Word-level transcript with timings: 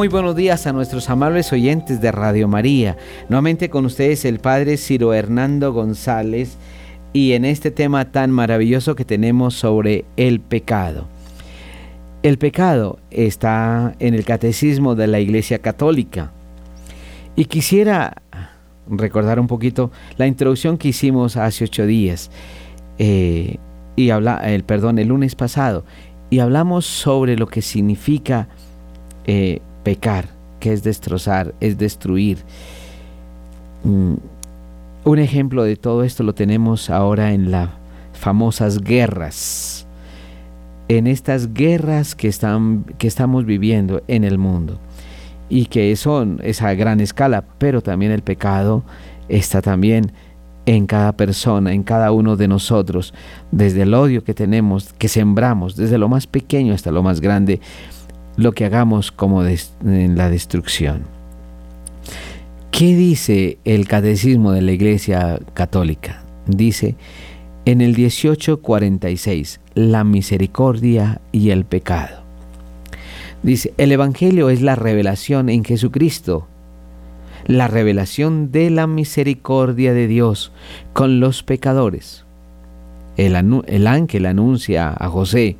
Muy 0.00 0.08
buenos 0.08 0.34
días 0.34 0.66
a 0.66 0.72
nuestros 0.72 1.10
amables 1.10 1.52
oyentes 1.52 2.00
de 2.00 2.10
Radio 2.10 2.48
María. 2.48 2.96
Nuevamente 3.28 3.68
con 3.68 3.84
ustedes 3.84 4.24
el 4.24 4.38
Padre 4.38 4.78
Ciro 4.78 5.12
Hernando 5.12 5.74
González 5.74 6.56
y 7.12 7.32
en 7.32 7.44
este 7.44 7.70
tema 7.70 8.10
tan 8.10 8.30
maravilloso 8.30 8.94
que 8.94 9.04
tenemos 9.04 9.52
sobre 9.52 10.06
el 10.16 10.40
pecado. 10.40 11.06
El 12.22 12.38
pecado 12.38 12.98
está 13.10 13.94
en 13.98 14.14
el 14.14 14.24
catecismo 14.24 14.94
de 14.94 15.06
la 15.06 15.20
Iglesia 15.20 15.58
Católica. 15.58 16.32
Y 17.36 17.44
quisiera 17.44 18.22
recordar 18.88 19.38
un 19.38 19.48
poquito 19.48 19.90
la 20.16 20.26
introducción 20.26 20.78
que 20.78 20.88
hicimos 20.88 21.36
hace 21.36 21.64
ocho 21.64 21.84
días, 21.84 22.30
eh, 22.96 23.58
y 23.96 24.08
habla, 24.08 24.38
el, 24.50 24.64
perdón, 24.64 24.98
el 24.98 25.08
lunes 25.08 25.34
pasado, 25.34 25.84
y 26.30 26.38
hablamos 26.38 26.86
sobre 26.86 27.36
lo 27.36 27.48
que 27.48 27.60
significa 27.60 28.48
eh, 29.26 29.60
pecar, 29.82 30.28
que 30.60 30.72
es 30.72 30.82
destrozar, 30.82 31.54
es 31.60 31.78
destruir. 31.78 32.38
Mm, 33.84 34.14
un 35.04 35.18
ejemplo 35.18 35.64
de 35.64 35.76
todo 35.76 36.04
esto 36.04 36.22
lo 36.22 36.34
tenemos 36.34 36.90
ahora 36.90 37.32
en 37.32 37.50
las 37.50 37.70
famosas 38.12 38.82
guerras, 38.82 39.86
en 40.88 41.06
estas 41.06 41.54
guerras 41.54 42.14
que, 42.14 42.28
están, 42.28 42.84
que 42.98 43.06
estamos 43.06 43.46
viviendo 43.46 44.02
en 44.08 44.24
el 44.24 44.38
mundo. 44.38 44.78
Y 45.48 45.66
que 45.66 45.96
son 45.96 46.40
esa 46.44 46.74
gran 46.74 47.00
escala, 47.00 47.44
pero 47.58 47.80
también 47.80 48.12
el 48.12 48.22
pecado 48.22 48.84
está 49.28 49.62
también 49.62 50.12
en 50.66 50.86
cada 50.86 51.12
persona, 51.12 51.72
en 51.72 51.82
cada 51.82 52.12
uno 52.12 52.36
de 52.36 52.46
nosotros, 52.46 53.14
desde 53.50 53.82
el 53.82 53.94
odio 53.94 54.22
que 54.22 54.34
tenemos, 54.34 54.92
que 54.92 55.08
sembramos, 55.08 55.74
desde 55.74 55.98
lo 55.98 56.08
más 56.08 56.26
pequeño 56.26 56.74
hasta 56.74 56.92
lo 56.92 57.02
más 57.02 57.20
grande, 57.20 57.60
lo 58.36 58.52
que 58.52 58.64
hagamos 58.64 59.12
como 59.12 59.44
en 59.44 60.16
la 60.16 60.30
destrucción. 60.30 61.02
¿Qué 62.70 62.96
dice 62.96 63.58
el 63.64 63.86
catecismo 63.86 64.52
de 64.52 64.62
la 64.62 64.72
Iglesia 64.72 65.38
Católica? 65.54 66.22
Dice 66.46 66.96
en 67.66 67.80
el 67.80 67.90
1846, 67.90 69.60
la 69.74 70.02
misericordia 70.02 71.20
y 71.30 71.50
el 71.50 71.64
pecado. 71.64 72.22
Dice, 73.42 73.74
el 73.76 73.92
Evangelio 73.92 74.50
es 74.50 74.62
la 74.62 74.76
revelación 74.76 75.48
en 75.48 75.64
Jesucristo, 75.64 76.46
la 77.46 77.68
revelación 77.68 78.50
de 78.50 78.70
la 78.70 78.86
misericordia 78.86 79.92
de 79.92 80.06
Dios 80.06 80.52
con 80.92 81.20
los 81.20 81.42
pecadores. 81.42 82.24
El, 83.16 83.62
el 83.66 83.86
ángel 83.86 84.26
anuncia 84.26 84.94
a 84.98 85.08
José, 85.08 85.56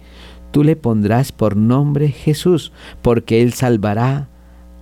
tú 0.50 0.64
le 0.64 0.76
pondrás 0.76 1.32
por 1.32 1.56
nombre 1.56 2.08
Jesús, 2.08 2.72
porque 3.02 3.42
él 3.42 3.52
salvará 3.52 4.28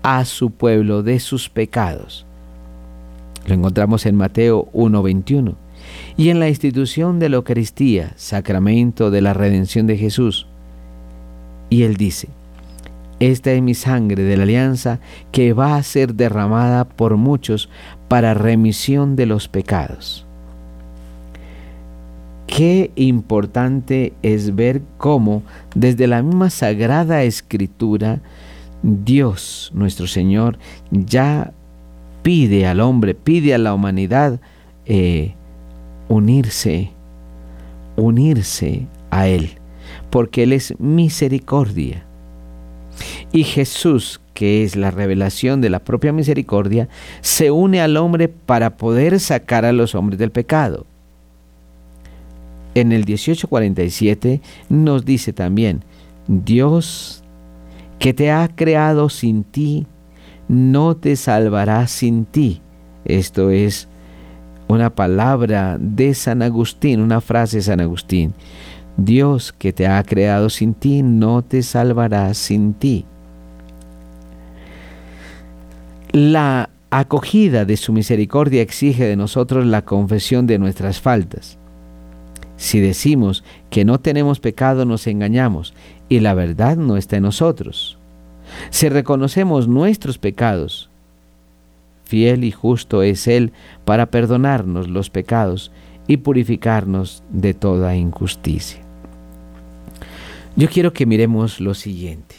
a 0.02 0.24
su 0.24 0.50
pueblo 0.50 1.02
de 1.02 1.20
sus 1.20 1.48
pecados. 1.48 2.26
Lo 3.46 3.54
encontramos 3.54 4.06
en 4.06 4.14
Mateo 4.14 4.68
1:21. 4.72 5.56
Y 6.16 6.28
en 6.28 6.40
la 6.40 6.48
institución 6.48 7.18
de 7.18 7.28
la 7.28 7.36
Eucaristía, 7.36 8.12
sacramento 8.16 9.10
de 9.10 9.22
la 9.22 9.32
redención 9.32 9.86
de 9.86 9.96
Jesús. 9.96 10.46
Y 11.70 11.84
él 11.84 11.96
dice, 11.96 12.28
esta 13.20 13.52
es 13.52 13.62
mi 13.62 13.74
sangre 13.74 14.22
de 14.22 14.36
la 14.36 14.44
alianza 14.44 15.00
que 15.32 15.52
va 15.52 15.76
a 15.76 15.82
ser 15.82 16.14
derramada 16.14 16.84
por 16.84 17.16
muchos 17.16 17.68
para 18.06 18.34
remisión 18.34 19.16
de 19.16 19.26
los 19.26 19.48
pecados. 19.48 20.27
Qué 22.48 22.90
importante 22.96 24.14
es 24.22 24.56
ver 24.56 24.80
cómo 24.96 25.42
desde 25.74 26.06
la 26.08 26.22
misma 26.22 26.50
sagrada 26.50 27.22
escritura 27.22 28.20
Dios, 28.82 29.70
nuestro 29.74 30.06
Señor, 30.06 30.58
ya 30.90 31.52
pide 32.22 32.66
al 32.66 32.80
hombre, 32.80 33.14
pide 33.14 33.54
a 33.54 33.58
la 33.58 33.74
humanidad 33.74 34.40
eh, 34.86 35.34
unirse, 36.08 36.90
unirse 37.96 38.86
a 39.10 39.28
Él, 39.28 39.50
porque 40.10 40.44
Él 40.44 40.54
es 40.54 40.74
misericordia. 40.80 42.06
Y 43.30 43.44
Jesús, 43.44 44.20
que 44.32 44.64
es 44.64 44.74
la 44.74 44.90
revelación 44.90 45.60
de 45.60 45.68
la 45.68 45.80
propia 45.80 46.12
misericordia, 46.12 46.88
se 47.20 47.50
une 47.50 47.82
al 47.82 47.98
hombre 47.98 48.28
para 48.28 48.78
poder 48.78 49.20
sacar 49.20 49.66
a 49.66 49.72
los 49.72 49.94
hombres 49.94 50.18
del 50.18 50.30
pecado. 50.30 50.86
En 52.80 52.92
el 52.92 53.00
1847 53.00 54.40
nos 54.68 55.04
dice 55.04 55.32
también, 55.32 55.82
Dios 56.28 57.24
que 57.98 58.14
te 58.14 58.30
ha 58.30 58.46
creado 58.54 59.08
sin 59.08 59.42
ti, 59.42 59.88
no 60.46 60.96
te 60.96 61.16
salvará 61.16 61.88
sin 61.88 62.24
ti. 62.24 62.62
Esto 63.04 63.50
es 63.50 63.88
una 64.68 64.94
palabra 64.94 65.76
de 65.80 66.14
San 66.14 66.40
Agustín, 66.40 67.00
una 67.00 67.20
frase 67.20 67.56
de 67.56 67.62
San 67.64 67.80
Agustín. 67.80 68.32
Dios 68.96 69.52
que 69.52 69.72
te 69.72 69.88
ha 69.88 70.00
creado 70.04 70.48
sin 70.48 70.72
ti, 70.72 71.02
no 71.02 71.42
te 71.42 71.64
salvará 71.64 72.32
sin 72.32 72.74
ti. 72.74 73.06
La 76.12 76.70
acogida 76.90 77.64
de 77.64 77.76
su 77.76 77.92
misericordia 77.92 78.62
exige 78.62 79.04
de 79.04 79.16
nosotros 79.16 79.66
la 79.66 79.84
confesión 79.84 80.46
de 80.46 80.60
nuestras 80.60 81.00
faltas. 81.00 81.57
Si 82.58 82.80
decimos 82.80 83.44
que 83.70 83.84
no 83.84 84.00
tenemos 84.00 84.40
pecado, 84.40 84.84
nos 84.84 85.06
engañamos 85.06 85.74
y 86.08 86.20
la 86.20 86.34
verdad 86.34 86.76
no 86.76 86.96
está 86.96 87.16
en 87.16 87.22
nosotros. 87.22 87.98
Si 88.70 88.88
reconocemos 88.88 89.68
nuestros 89.68 90.18
pecados, 90.18 90.90
fiel 92.04 92.42
y 92.42 92.50
justo 92.50 93.02
es 93.02 93.28
Él 93.28 93.52
para 93.84 94.06
perdonarnos 94.06 94.88
los 94.88 95.08
pecados 95.08 95.70
y 96.08 96.16
purificarnos 96.16 97.22
de 97.30 97.54
toda 97.54 97.94
injusticia. 97.94 98.80
Yo 100.56 100.68
quiero 100.68 100.92
que 100.92 101.06
miremos 101.06 101.60
lo 101.60 101.74
siguiente. 101.74 102.34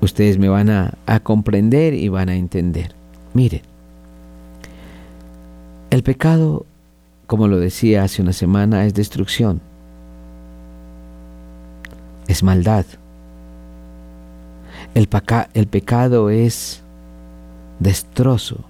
Ustedes 0.00 0.38
me 0.38 0.48
van 0.48 0.70
a, 0.70 0.94
a 1.06 1.18
comprender 1.18 1.94
y 1.94 2.08
van 2.08 2.28
a 2.28 2.36
entender. 2.36 2.94
Miren, 3.34 3.62
el 5.90 6.04
pecado 6.04 6.64
como 7.28 7.46
lo 7.46 7.58
decía 7.58 8.04
hace 8.04 8.22
una 8.22 8.32
semana, 8.32 8.86
es 8.86 8.94
destrucción, 8.94 9.60
es 12.26 12.42
maldad. 12.42 12.86
El, 14.94 15.08
pecado 15.08 16.30
es 16.30 16.82
destrozo, 17.80 18.64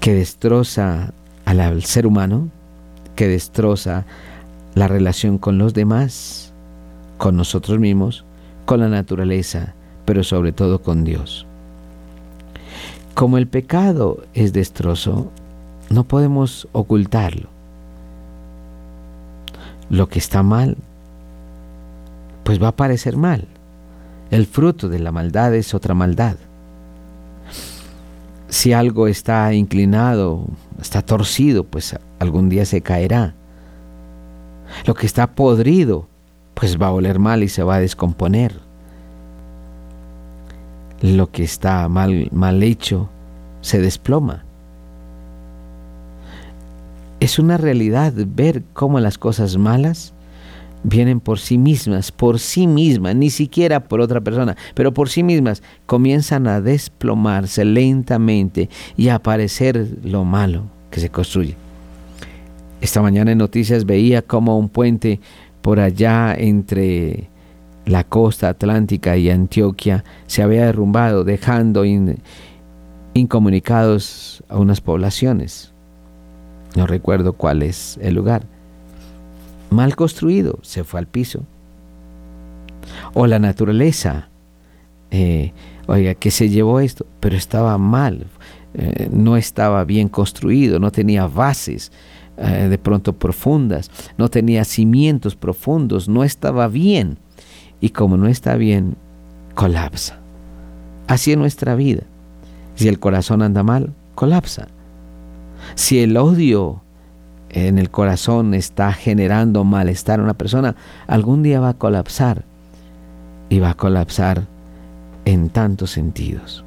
que 0.00 0.14
destroza 0.14 1.12
al 1.44 1.84
ser 1.84 2.06
humano, 2.06 2.48
que 3.14 3.28
destroza 3.28 4.06
la 4.74 4.88
relación 4.88 5.36
con 5.36 5.58
los 5.58 5.74
demás, 5.74 6.54
con 7.18 7.36
nosotros 7.36 7.78
mismos, 7.78 8.24
con 8.64 8.80
la 8.80 8.88
naturaleza, 8.88 9.74
pero 10.06 10.24
sobre 10.24 10.52
todo 10.52 10.80
con 10.80 11.04
Dios. 11.04 11.46
Como 13.12 13.36
el 13.36 13.46
pecado 13.46 14.24
es 14.32 14.54
destrozo, 14.54 15.30
no 15.90 16.04
podemos 16.04 16.68
ocultarlo. 16.72 17.48
Lo 19.88 20.08
que 20.08 20.18
está 20.18 20.42
mal, 20.42 20.76
pues 22.42 22.62
va 22.62 22.68
a 22.68 22.76
parecer 22.76 23.16
mal. 23.16 23.46
El 24.30 24.46
fruto 24.46 24.88
de 24.88 24.98
la 24.98 25.12
maldad 25.12 25.54
es 25.54 25.74
otra 25.74 25.94
maldad. 25.94 26.36
Si 28.48 28.72
algo 28.72 29.06
está 29.06 29.52
inclinado, 29.52 30.46
está 30.80 31.02
torcido, 31.02 31.64
pues 31.64 31.96
algún 32.18 32.48
día 32.48 32.64
se 32.64 32.80
caerá. 32.80 33.34
Lo 34.86 34.94
que 34.94 35.06
está 35.06 35.28
podrido, 35.28 36.08
pues 36.54 36.80
va 36.80 36.88
a 36.88 36.92
oler 36.92 37.18
mal 37.18 37.42
y 37.42 37.48
se 37.48 37.62
va 37.62 37.76
a 37.76 37.80
descomponer. 37.80 38.58
Lo 41.02 41.30
que 41.30 41.44
está 41.44 41.88
mal, 41.88 42.28
mal 42.32 42.62
hecho, 42.62 43.08
se 43.60 43.80
desploma. 43.80 44.45
Es 47.26 47.40
una 47.40 47.56
realidad 47.56 48.12
ver 48.14 48.62
cómo 48.72 49.00
las 49.00 49.18
cosas 49.18 49.56
malas 49.56 50.14
vienen 50.84 51.18
por 51.18 51.40
sí 51.40 51.58
mismas, 51.58 52.12
por 52.12 52.38
sí 52.38 52.68
mismas, 52.68 53.16
ni 53.16 53.30
siquiera 53.30 53.88
por 53.88 54.00
otra 54.00 54.20
persona, 54.20 54.56
pero 54.76 54.94
por 54.94 55.08
sí 55.08 55.24
mismas 55.24 55.60
comienzan 55.86 56.46
a 56.46 56.60
desplomarse 56.60 57.64
lentamente 57.64 58.68
y 58.96 59.08
a 59.08 59.16
aparecer 59.16 59.88
lo 60.04 60.24
malo 60.24 60.66
que 60.88 61.00
se 61.00 61.10
construye. 61.10 61.56
Esta 62.80 63.02
mañana 63.02 63.32
en 63.32 63.38
noticias 63.38 63.86
veía 63.86 64.22
cómo 64.22 64.56
un 64.56 64.68
puente 64.68 65.18
por 65.62 65.80
allá 65.80 66.32
entre 66.32 67.28
la 67.86 68.04
costa 68.04 68.50
atlántica 68.50 69.16
y 69.16 69.30
Antioquia 69.30 70.04
se 70.28 70.44
había 70.44 70.66
derrumbado, 70.66 71.24
dejando 71.24 71.82
incomunicados 73.14 74.44
a 74.48 74.58
unas 74.58 74.80
poblaciones 74.80 75.72
no 76.76 76.86
recuerdo 76.86 77.32
cuál 77.32 77.62
es 77.62 77.98
el 78.00 78.14
lugar, 78.14 78.44
mal 79.70 79.96
construido, 79.96 80.60
se 80.62 80.84
fue 80.84 81.00
al 81.00 81.08
piso. 81.08 81.42
O 83.14 83.26
la 83.26 83.40
naturaleza 83.40 84.28
eh, 85.10 85.52
oiga, 85.86 86.14
que 86.14 86.30
se 86.30 86.48
llevó 86.48 86.80
esto, 86.80 87.06
pero 87.20 87.36
estaba 87.36 87.78
mal, 87.78 88.26
eh, 88.74 89.08
no 89.10 89.36
estaba 89.36 89.84
bien 89.84 90.08
construido, 90.08 90.78
no 90.78 90.90
tenía 90.90 91.26
bases 91.26 91.92
eh, 92.36 92.68
de 92.68 92.78
pronto 92.78 93.14
profundas, 93.14 93.90
no 94.18 94.28
tenía 94.28 94.64
cimientos 94.64 95.36
profundos, 95.36 96.08
no 96.08 96.24
estaba 96.24 96.68
bien. 96.68 97.18
Y 97.80 97.90
como 97.90 98.16
no 98.16 98.26
está 98.26 98.56
bien, 98.56 98.96
colapsa. 99.54 100.18
Así 101.06 101.32
es 101.32 101.38
nuestra 101.38 101.74
vida. 101.74 102.02
Si 102.74 102.88
el 102.88 102.98
corazón 102.98 103.42
anda 103.42 103.62
mal, 103.62 103.94
colapsa. 104.14 104.68
Si 105.74 106.00
el 106.00 106.16
odio 106.16 106.80
en 107.50 107.78
el 107.78 107.90
corazón 107.90 108.54
está 108.54 108.92
generando 108.92 109.64
malestar 109.64 110.20
a 110.20 110.22
una 110.22 110.34
persona, 110.34 110.76
algún 111.06 111.42
día 111.42 111.60
va 111.60 111.70
a 111.70 111.74
colapsar. 111.74 112.44
Y 113.48 113.60
va 113.60 113.70
a 113.70 113.74
colapsar 113.74 114.42
en 115.24 115.50
tantos 115.50 115.92
sentidos. 115.92 116.64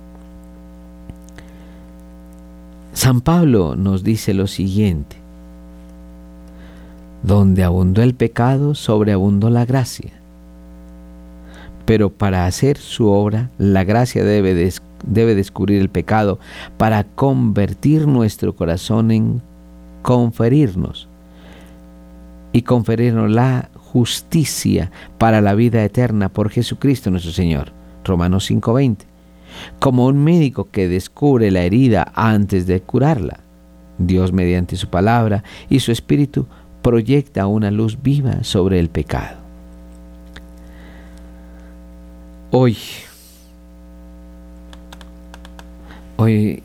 San 2.94 3.22
Pablo 3.22 3.76
nos 3.76 4.04
dice 4.04 4.34
lo 4.34 4.48
siguiente, 4.48 5.16
donde 7.24 7.64
abundó 7.64 8.02
el 8.02 8.16
pecado, 8.16 8.76
sobreabundó 8.76 9.50
la 9.50 9.66
gracia. 9.66 10.12
Pero 11.86 12.10
para 12.10 12.46
hacer 12.46 12.78
su 12.78 13.10
obra, 13.10 13.50
la 13.58 13.84
gracia 13.84 14.24
debe, 14.24 14.54
debe 15.06 15.36
descubrir 15.36 15.82
el 15.82 15.90
pecado 15.90 16.40
para 16.78 17.04
convertir 17.04 18.08
nuestro 18.08 18.56
corazón 18.56 19.12
en 19.12 19.42
conferirnos 20.02 21.08
y 22.52 22.64
conferirnos 22.64 23.30
la 23.30 23.70
justicia 23.76 24.92
para 25.18 25.42
la 25.42 25.56
vida 25.56 25.84
eterna 25.84 26.30
por 26.30 26.50
Jesucristo 26.50 27.12
nuestro 27.12 27.32
Señor. 27.32 27.72
Romanos 28.04 28.50
5:20. 28.50 29.06
Como 29.80 30.06
un 30.06 30.24
médico 30.24 30.70
que 30.72 30.88
descubre 30.88 31.52
la 31.52 31.62
herida 31.62 32.12
antes 32.16 32.68
de 32.68 32.82
curarla. 32.82 33.40
Dios 33.98 34.32
mediante 34.32 34.78
su 34.78 34.90
palabra 34.90 35.44
y 35.70 35.80
su 35.80 35.92
espíritu 35.92 36.48
proyecta 36.82 37.48
una 37.48 37.72
luz 37.72 38.02
viva 38.02 38.44
sobre 38.44 38.80
el 38.80 38.90
pecado. 38.90 39.38
Hoy, 42.52 42.78
hoy 46.20 46.62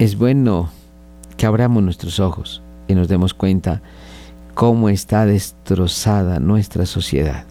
es 0.00 0.18
bueno 0.18 0.68
que 1.36 1.46
abramos 1.46 1.84
nuestros 1.84 2.18
ojos 2.18 2.62
y 2.88 2.96
nos 2.96 3.06
demos 3.06 3.32
cuenta 3.32 3.80
cómo 4.54 4.88
está 4.88 5.24
destrozada 5.24 6.40
nuestra 6.40 6.84
sociedad. 6.84 7.44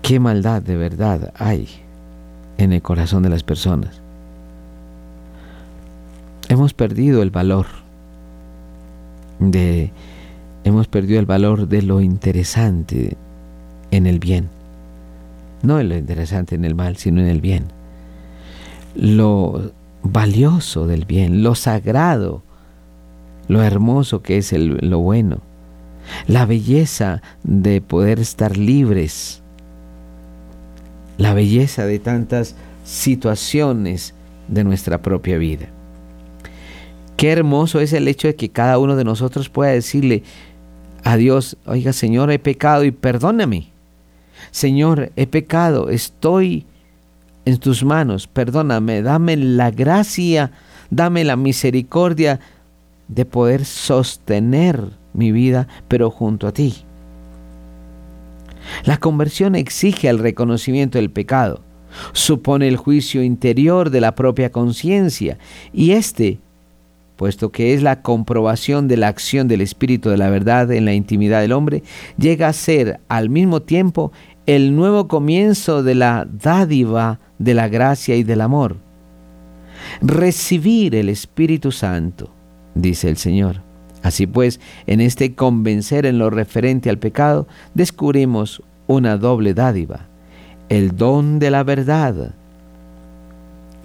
Qué 0.00 0.20
maldad 0.20 0.62
de 0.62 0.76
verdad 0.76 1.32
hay 1.34 1.68
en 2.56 2.72
el 2.72 2.82
corazón 2.82 3.24
de 3.24 3.30
las 3.30 3.42
personas. 3.42 4.00
Hemos 6.48 6.72
perdido 6.72 7.22
el 7.22 7.30
valor 7.30 7.66
de 9.40 9.90
hemos 10.62 10.86
perdido 10.86 11.18
el 11.18 11.26
valor 11.26 11.66
de 11.66 11.82
lo 11.82 12.00
interesante 12.00 13.16
en 13.90 14.06
el 14.06 14.20
bien. 14.20 14.48
No 15.64 15.80
en 15.80 15.88
lo 15.88 15.96
interesante 15.96 16.54
en 16.54 16.64
el 16.64 16.76
mal, 16.76 16.96
sino 16.96 17.20
en 17.20 17.26
el 17.26 17.40
bien. 17.40 17.64
Lo 18.96 19.72
valioso 20.02 20.86
del 20.86 21.04
bien, 21.04 21.42
lo 21.42 21.54
sagrado, 21.54 22.42
lo 23.48 23.62
hermoso 23.62 24.22
que 24.22 24.38
es 24.38 24.52
lo 24.52 24.98
bueno, 24.98 25.40
la 26.26 26.46
belleza 26.46 27.22
de 27.42 27.80
poder 27.80 28.18
estar 28.18 28.56
libres, 28.56 29.42
la 31.18 31.34
belleza 31.34 31.86
de 31.86 31.98
tantas 31.98 32.56
situaciones 32.84 34.14
de 34.48 34.64
nuestra 34.64 35.02
propia 35.02 35.38
vida. 35.38 35.66
Qué 37.16 37.32
hermoso 37.32 37.80
es 37.80 37.92
el 37.92 38.08
hecho 38.08 38.28
de 38.28 38.36
que 38.36 38.50
cada 38.50 38.78
uno 38.78 38.94
de 38.96 39.04
nosotros 39.04 39.48
pueda 39.48 39.72
decirle 39.72 40.22
a 41.02 41.16
Dios, 41.16 41.56
oiga 41.66 41.92
Señor, 41.92 42.30
he 42.30 42.38
pecado 42.38 42.84
y 42.84 42.90
perdóname. 42.90 43.70
Señor, 44.50 45.12
he 45.16 45.26
pecado, 45.26 45.88
estoy 45.88 46.66
en 47.46 47.58
tus 47.58 47.84
manos, 47.84 48.26
perdóname, 48.26 49.02
dame 49.02 49.36
la 49.36 49.70
gracia, 49.70 50.50
dame 50.90 51.24
la 51.24 51.36
misericordia 51.36 52.40
de 53.08 53.24
poder 53.24 53.64
sostener 53.64 54.82
mi 55.14 55.30
vida, 55.30 55.68
pero 55.88 56.10
junto 56.10 56.48
a 56.48 56.52
ti. 56.52 56.74
La 58.84 58.98
conversión 58.98 59.54
exige 59.54 60.08
el 60.08 60.18
reconocimiento 60.18 60.98
del 60.98 61.10
pecado, 61.10 61.60
supone 62.12 62.66
el 62.66 62.76
juicio 62.76 63.22
interior 63.22 63.90
de 63.90 64.00
la 64.00 64.16
propia 64.16 64.50
conciencia 64.50 65.38
y 65.72 65.92
este 65.92 66.40
puesto 67.14 67.50
que 67.50 67.72
es 67.74 67.82
la 67.82 68.02
comprobación 68.02 68.88
de 68.88 68.98
la 68.98 69.08
acción 69.08 69.48
del 69.48 69.62
Espíritu 69.62 70.10
de 70.10 70.18
la 70.18 70.28
verdad 70.30 70.70
en 70.72 70.84
la 70.84 70.92
intimidad 70.92 71.40
del 71.40 71.52
hombre, 71.52 71.82
llega 72.18 72.48
a 72.48 72.52
ser 72.52 73.00
al 73.08 73.30
mismo 73.30 73.62
tiempo 73.62 74.12
el 74.46 74.76
nuevo 74.76 75.08
comienzo 75.08 75.82
de 75.82 75.96
la 75.96 76.26
dádiva 76.30 77.18
de 77.38 77.54
la 77.54 77.68
gracia 77.68 78.14
y 78.16 78.22
del 78.22 78.40
amor. 78.40 78.76
Recibir 80.00 80.94
el 80.94 81.08
Espíritu 81.08 81.72
Santo, 81.72 82.30
dice 82.74 83.08
el 83.08 83.16
Señor. 83.16 83.60
Así 84.02 84.26
pues, 84.26 84.60
en 84.86 85.00
este 85.00 85.34
convencer 85.34 86.06
en 86.06 86.18
lo 86.18 86.30
referente 86.30 86.90
al 86.90 86.98
pecado, 86.98 87.48
descubrimos 87.74 88.62
una 88.86 89.16
doble 89.16 89.52
dádiva, 89.52 90.06
el 90.68 90.96
don 90.96 91.40
de 91.40 91.50
la 91.50 91.64
verdad, 91.64 92.32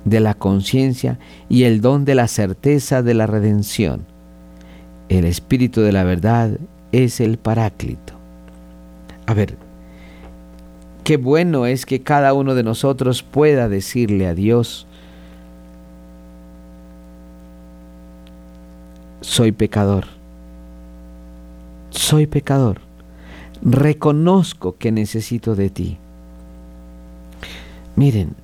de 0.06 0.20
la 0.20 0.36
conciencia 0.36 1.18
y 1.50 1.64
el 1.64 1.82
don 1.82 2.06
de 2.06 2.16
la 2.16 2.28
certeza 2.28 3.02
de 3.02 3.16
la 3.16 3.26
redención. 3.26 4.06
El 5.10 5.26
Espíritu 5.26 5.82
de 5.82 5.92
la 5.92 6.04
verdad 6.04 6.52
es 6.92 7.20
el 7.20 7.38
Paráclito. 7.38 8.14
A 9.26 9.34
ver, 9.34 9.56
qué 11.04 11.18
bueno 11.18 11.66
es 11.66 11.86
que 11.86 12.02
cada 12.02 12.34
uno 12.34 12.56
de 12.56 12.64
nosotros 12.64 13.24
pueda 13.24 13.70
decirle 13.70 14.28
a 14.28 14.34
Dios, 14.34 14.88
soy 19.22 19.52
pecador, 19.52 20.06
soy 21.90 22.28
pecador, 22.28 22.82
reconozco 23.62 24.78
que 24.78 24.92
necesito 24.92 25.56
de 25.56 25.70
ti. 25.70 25.98
Miren, 27.96 28.36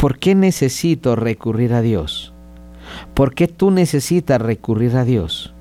¿Por 0.00 0.18
qué 0.18 0.34
necesito 0.34 1.14
recurrir 1.14 1.74
a 1.74 1.82
Dios? 1.82 2.32
¿Por 3.12 3.34
qué 3.34 3.48
tú 3.48 3.70
necesitas 3.70 4.40
recurrir 4.40 4.96
a 4.96 5.04
Dios? 5.04 5.52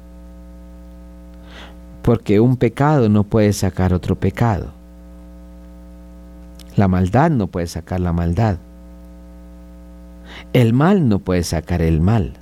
Porque 2.04 2.40
un 2.40 2.56
pecado 2.56 3.10
no 3.10 3.26
puede 3.26 3.52
sacar 3.52 3.94
otro 3.94 4.16
pecado. 4.16 4.79
La 6.80 6.88
maldad 6.88 7.30
no 7.30 7.48
puede 7.48 7.68
sacar 7.68 8.00
la 8.00 8.14
maldad. 8.14 8.56
El 10.54 10.72
mal 10.72 11.10
no 11.10 11.20
puede 11.20 11.44
sacar 11.44 11.82
el 11.82 12.00
mal. 12.00 12.36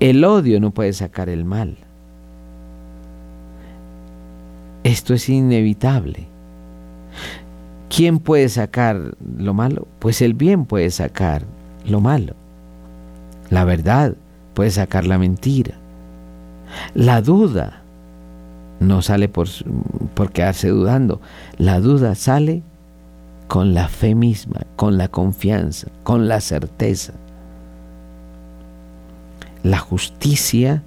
El 0.00 0.22
odio 0.22 0.60
no 0.60 0.72
puede 0.72 0.92
sacar 0.92 1.30
el 1.30 1.46
mal. 1.46 1.78
Esto 4.84 5.14
es 5.14 5.30
inevitable. 5.30 6.26
¿Quién 7.88 8.18
puede 8.18 8.50
sacar 8.50 9.16
lo 9.38 9.54
malo? 9.54 9.88
Pues 9.98 10.20
el 10.20 10.34
bien 10.34 10.66
puede 10.66 10.90
sacar 10.90 11.44
lo 11.86 12.02
malo. 12.02 12.34
La 13.48 13.64
verdad 13.64 14.14
puede 14.52 14.72
sacar 14.72 15.06
la 15.06 15.16
mentira. 15.16 15.76
La 16.92 17.22
duda 17.22 17.80
no 18.78 19.00
sale 19.00 19.30
por, 19.30 19.48
por 20.12 20.32
quedarse 20.32 20.68
dudando. 20.68 21.22
La 21.56 21.80
duda 21.80 22.14
sale 22.14 22.62
con 23.52 23.74
la 23.74 23.86
fe 23.86 24.14
misma, 24.14 24.62
con 24.76 24.96
la 24.96 25.08
confianza, 25.08 25.88
con 26.04 26.26
la 26.26 26.40
certeza. 26.40 27.12
La 29.62 29.76
justicia 29.76 30.82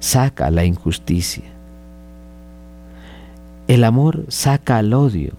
saca 0.00 0.50
la 0.50 0.64
injusticia. 0.64 1.44
El 3.68 3.84
amor 3.84 4.24
saca 4.26 4.78
al 4.78 4.92
odio. 4.92 5.34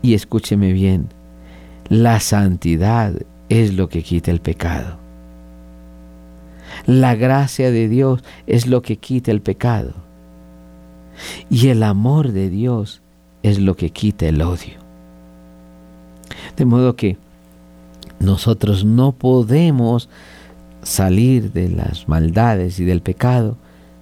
Y 0.00 0.14
escúcheme 0.14 0.72
bien, 0.72 1.08
la 1.90 2.18
santidad 2.20 3.12
es 3.50 3.74
lo 3.74 3.90
que 3.90 4.02
quita 4.02 4.30
el 4.30 4.40
pecado. 4.40 4.96
La 6.86 7.14
gracia 7.14 7.70
de 7.70 7.90
Dios 7.90 8.24
es 8.46 8.66
lo 8.66 8.80
que 8.80 8.96
quita 8.96 9.32
el 9.32 9.42
pecado. 9.42 9.92
Y 11.50 11.68
el 11.68 11.82
amor 11.82 12.32
de 12.32 12.48
Dios 12.48 13.02
es 13.50 13.60
lo 13.60 13.76
que 13.76 13.90
quita 13.90 14.26
el 14.26 14.42
odio. 14.42 14.74
De 16.56 16.64
modo 16.64 16.96
que 16.96 17.16
nosotros 18.18 18.84
no 18.84 19.12
podemos 19.12 20.08
salir 20.82 21.52
de 21.52 21.68
las 21.68 22.08
maldades 22.08 22.80
y 22.80 22.84
del 22.84 23.02
pecado 23.02 23.56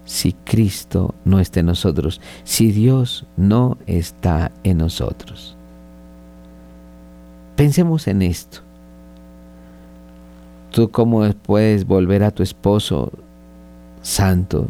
si 0.05 0.33
Cristo 0.33 1.15
no 1.25 1.41
está 1.41 1.61
en 1.61 1.67
nosotros, 1.67 2.21
si 2.45 2.73
Dios 2.73 3.27
no 3.37 3.79
está 3.87 4.51
en 4.63 4.79
nosotros. 4.79 5.57
Pensemos 7.57 8.07
en 8.09 8.23
esto. 8.23 8.61
¿Tú 10.73 10.91
cómo 10.91 11.31
puedes 11.33 11.87
volver 11.87 12.23
a 12.25 12.31
tu 12.31 12.43
esposo 12.43 13.13
santo 14.03 14.69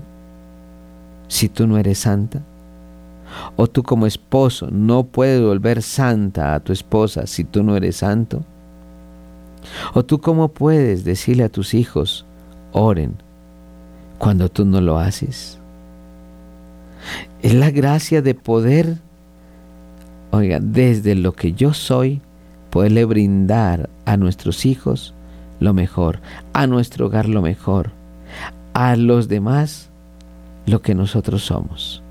si 1.28 1.48
tú 1.48 1.66
no 1.66 1.78
eres 1.78 1.98
santa? 1.98 2.42
¿O 3.56 3.66
tú 3.66 3.82
como 3.82 4.06
esposo 4.06 4.68
no 4.70 5.04
puedes 5.04 5.42
volver 5.42 5.82
santa 5.82 6.54
a 6.54 6.60
tu 6.60 6.72
esposa 6.72 7.26
si 7.26 7.44
tú 7.44 7.62
no 7.62 7.76
eres 7.76 7.96
santo? 7.96 8.44
¿O 9.94 10.04
tú 10.04 10.20
cómo 10.20 10.48
puedes 10.48 11.04
decirle 11.04 11.44
a 11.44 11.48
tus 11.48 11.74
hijos, 11.74 12.26
oren, 12.72 13.16
cuando 14.18 14.48
tú 14.48 14.64
no 14.64 14.80
lo 14.80 14.98
haces? 14.98 15.58
Es 17.42 17.54
la 17.54 17.70
gracia 17.70 18.22
de 18.22 18.34
poder, 18.34 18.98
oiga, 20.30 20.58
desde 20.60 21.14
lo 21.14 21.32
que 21.32 21.52
yo 21.52 21.74
soy, 21.74 22.20
poderle 22.70 23.04
brindar 23.04 23.88
a 24.04 24.16
nuestros 24.16 24.66
hijos 24.66 25.14
lo 25.60 25.74
mejor, 25.74 26.20
a 26.52 26.66
nuestro 26.66 27.06
hogar 27.06 27.28
lo 27.28 27.42
mejor, 27.42 27.90
a 28.72 28.96
los 28.96 29.28
demás 29.28 29.90
lo 30.66 30.82
que 30.82 30.94
nosotros 30.94 31.44
somos. 31.44 32.03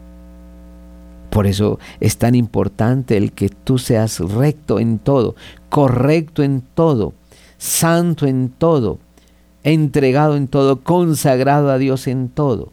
Por 1.33 1.47
eso 1.47 1.79
es 1.99 2.17
tan 2.17 2.35
importante 2.35 3.17
el 3.17 3.31
que 3.31 3.49
tú 3.49 3.79
seas 3.79 4.19
recto 4.19 4.79
en 4.79 4.99
todo, 4.99 5.35
correcto 5.67 6.43
en 6.43 6.61
todo, 6.75 7.13
santo 7.57 8.27
en 8.27 8.49
todo, 8.49 8.99
entregado 9.63 10.37
en 10.37 10.47
todo, 10.47 10.81
consagrado 10.81 11.71
a 11.71 11.79
Dios 11.79 12.05
en 12.05 12.29
todo. 12.29 12.71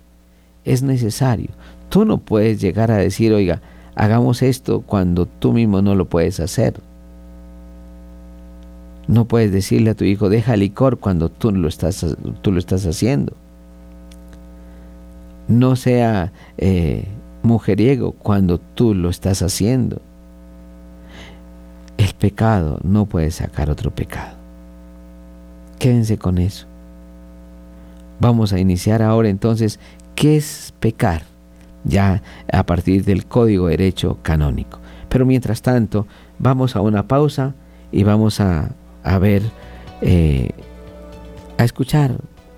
Es 0.67 0.83
necesario. 0.83 1.49
Tú 1.89 2.05
no 2.05 2.19
puedes 2.19 2.61
llegar 2.61 2.91
a 2.91 2.99
decir, 2.99 3.33
oiga, 3.33 3.63
hagamos 3.95 4.43
esto 4.43 4.83
cuando 4.83 5.25
tú 5.25 5.55
mismo 5.55 5.81
no 5.81 5.95
lo 5.95 6.05
puedes 6.05 6.39
hacer. 6.39 6.75
No 9.09 9.25
puedes 9.25 9.53
decirle 9.53 9.93
a 9.93 9.95
tu 9.95 10.05
hijo, 10.05 10.29
deja 10.29 10.55
licor 10.57 10.99
cuando 10.99 11.31
tú 11.31 11.51
lo 11.51 11.67
estás, 11.67 12.05
tú 12.43 12.53
lo 12.53 12.59
estás 12.59 12.85
haciendo. 12.85 13.33
No 15.49 15.77
sea 15.77 16.31
eh, 16.59 17.09
mujeriego 17.43 18.13
cuando 18.13 18.59
tú 18.59 18.95
lo 18.95 19.09
estás 19.11 19.43
haciendo. 19.43 20.01
El 21.97 22.15
pecado 22.15 22.79
no 22.83 23.07
puede 23.07 23.31
sacar 23.31 23.71
otro 23.71 23.91
pecado. 23.91 24.37
Quédense 25.79 26.19
con 26.19 26.39
eso. 26.39 26.67
Vamos 28.19 28.53
a 28.53 28.59
iniciar 28.59 29.03
ahora 29.03 29.29
entonces, 29.29 29.79
¿qué 30.15 30.37
es 30.37 30.75
pecar? 30.81 31.23
Ya 31.85 32.23
a 32.53 32.65
partir 32.65 33.05
del 33.05 33.25
Código 33.25 33.67
de 33.67 33.77
Derecho 33.77 34.19
Canónico. 34.23 34.79
Pero 35.09 35.25
mientras 35.25 35.63
tanto, 35.63 36.07
vamos 36.39 36.77
a 36.77 36.83
una 36.83 37.09
pausa 37.09 37.55
y 37.91 38.03
vamos 38.03 38.41
a 38.41 38.71
a 39.03 39.19
ver, 39.19 39.43
eh, 40.03 40.51
a 41.59 41.65
escuchar 41.65 42.17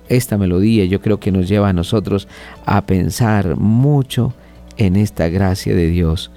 esta 0.09 0.37
melodía. 0.37 0.85
Yo 0.85 1.01
creo 1.01 1.19
que 1.19 1.31
nos 1.31 1.47
lleva 1.47 1.69
a 1.69 1.73
nosotros 1.73 2.27
a 2.65 2.85
pensar 2.85 3.57
mucho 3.57 4.33
en 4.77 4.95
esta 4.95 5.27
gracia 5.29 5.75
de 5.75 5.87
Dios, 5.87 6.31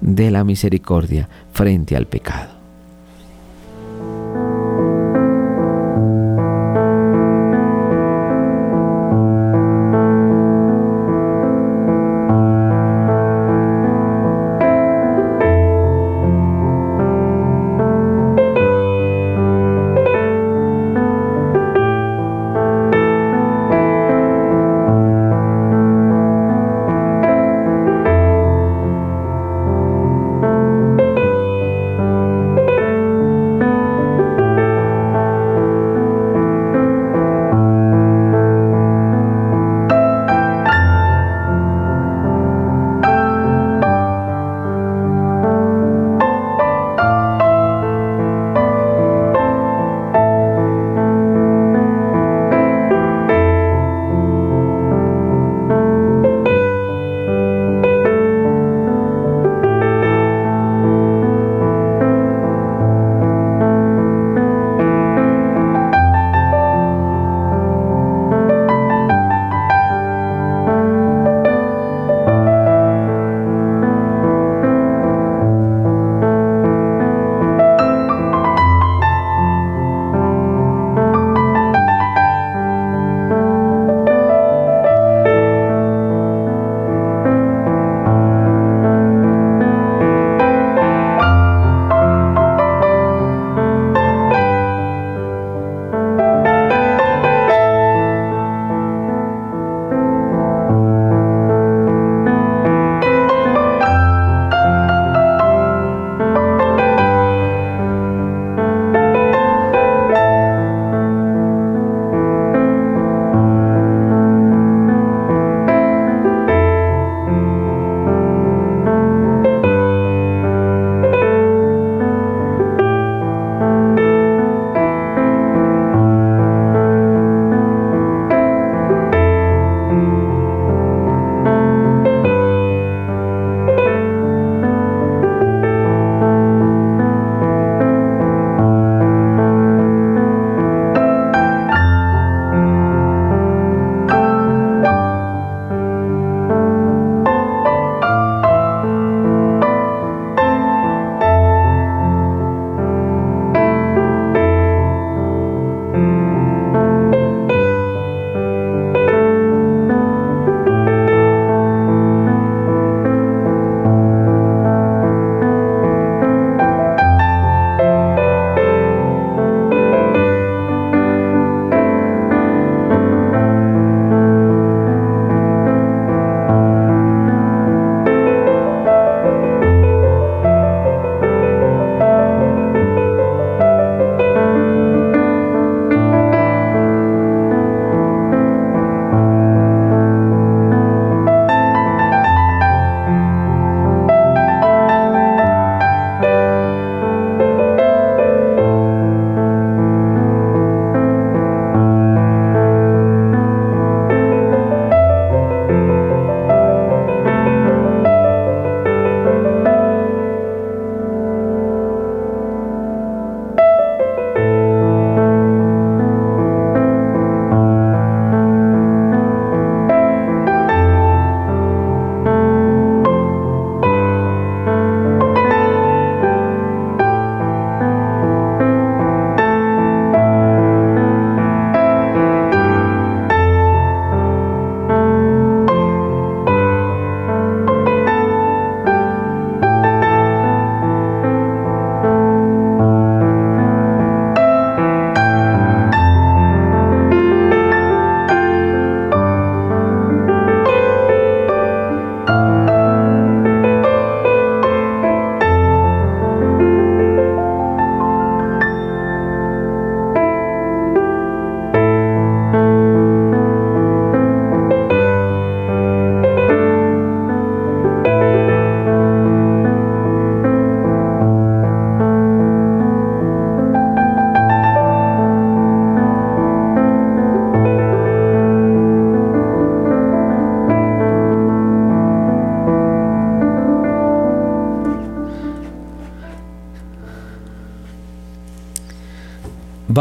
de 0.00 0.30
la 0.30 0.44
misericordia 0.44 1.28
frente 1.52 1.96
al 1.96 2.06
pecado. 2.06 2.61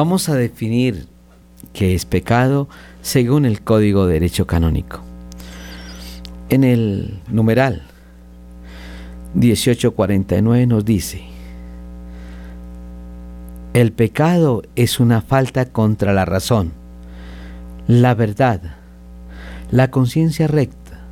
Vamos 0.04 0.30
a 0.30 0.36
definir 0.36 1.06
qué 1.74 1.94
es 1.94 2.06
pecado 2.06 2.68
según 3.04 3.46
el 3.46 3.62
Código 3.62 4.08
de 4.08 4.14
Derecho 4.14 4.48
Canónico. 4.48 5.02
En 6.50 6.64
el 6.64 7.22
numeral 7.30 7.84
1849 9.36 10.66
nos 10.66 10.86
dice, 10.86 11.22
el 13.76 13.92
pecado 13.92 14.64
es 14.76 15.00
una 15.00 15.22
falta 15.22 15.68
contra 15.68 16.14
la 16.14 16.26
razón, 16.26 16.72
la 17.86 18.16
verdad, 18.16 18.60
la 19.70 19.92
conciencia 19.92 20.48
recta. 20.48 21.06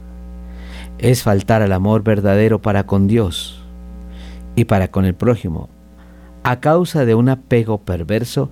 Es 0.98 1.22
faltar 1.22 1.62
al 1.62 1.74
amor 1.74 2.02
verdadero 2.02 2.60
para 2.60 2.88
con 2.88 3.08
Dios 3.08 3.62
y 4.56 4.66
para 4.66 4.88
con 4.88 5.06
el 5.06 5.14
prójimo, 5.14 5.70
a 6.44 6.60
causa 6.60 7.06
de 7.06 7.16
un 7.16 7.30
apego 7.30 7.80
perverso 7.80 8.50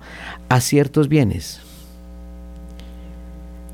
a 0.48 0.60
ciertos 0.60 1.08
bienes. 1.08 1.60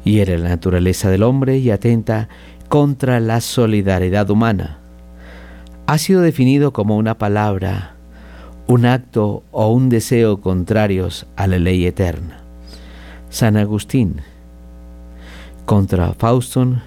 Hiere 0.04 0.38
la 0.38 0.50
naturaleza 0.50 1.10
del 1.10 1.22
hombre 1.22 1.58
y 1.58 1.70
atenta 1.70 2.28
contra 2.68 3.20
la 3.20 3.40
solidaridad 3.40 4.30
humana. 4.30 4.78
Ha 5.86 5.98
sido 5.98 6.20
definido 6.20 6.72
como 6.72 6.96
una 6.96 7.18
palabra 7.18 7.94
un 8.66 8.86
acto 8.86 9.42
o 9.50 9.68
un 9.68 9.88
deseo 9.88 10.40
contrarios 10.40 11.26
a 11.36 11.46
la 11.46 11.58
ley 11.58 11.86
eterna. 11.86 12.40
San 13.28 13.56
Agustín 13.56 14.22
contra 15.66 16.12
Fauston 16.14 16.82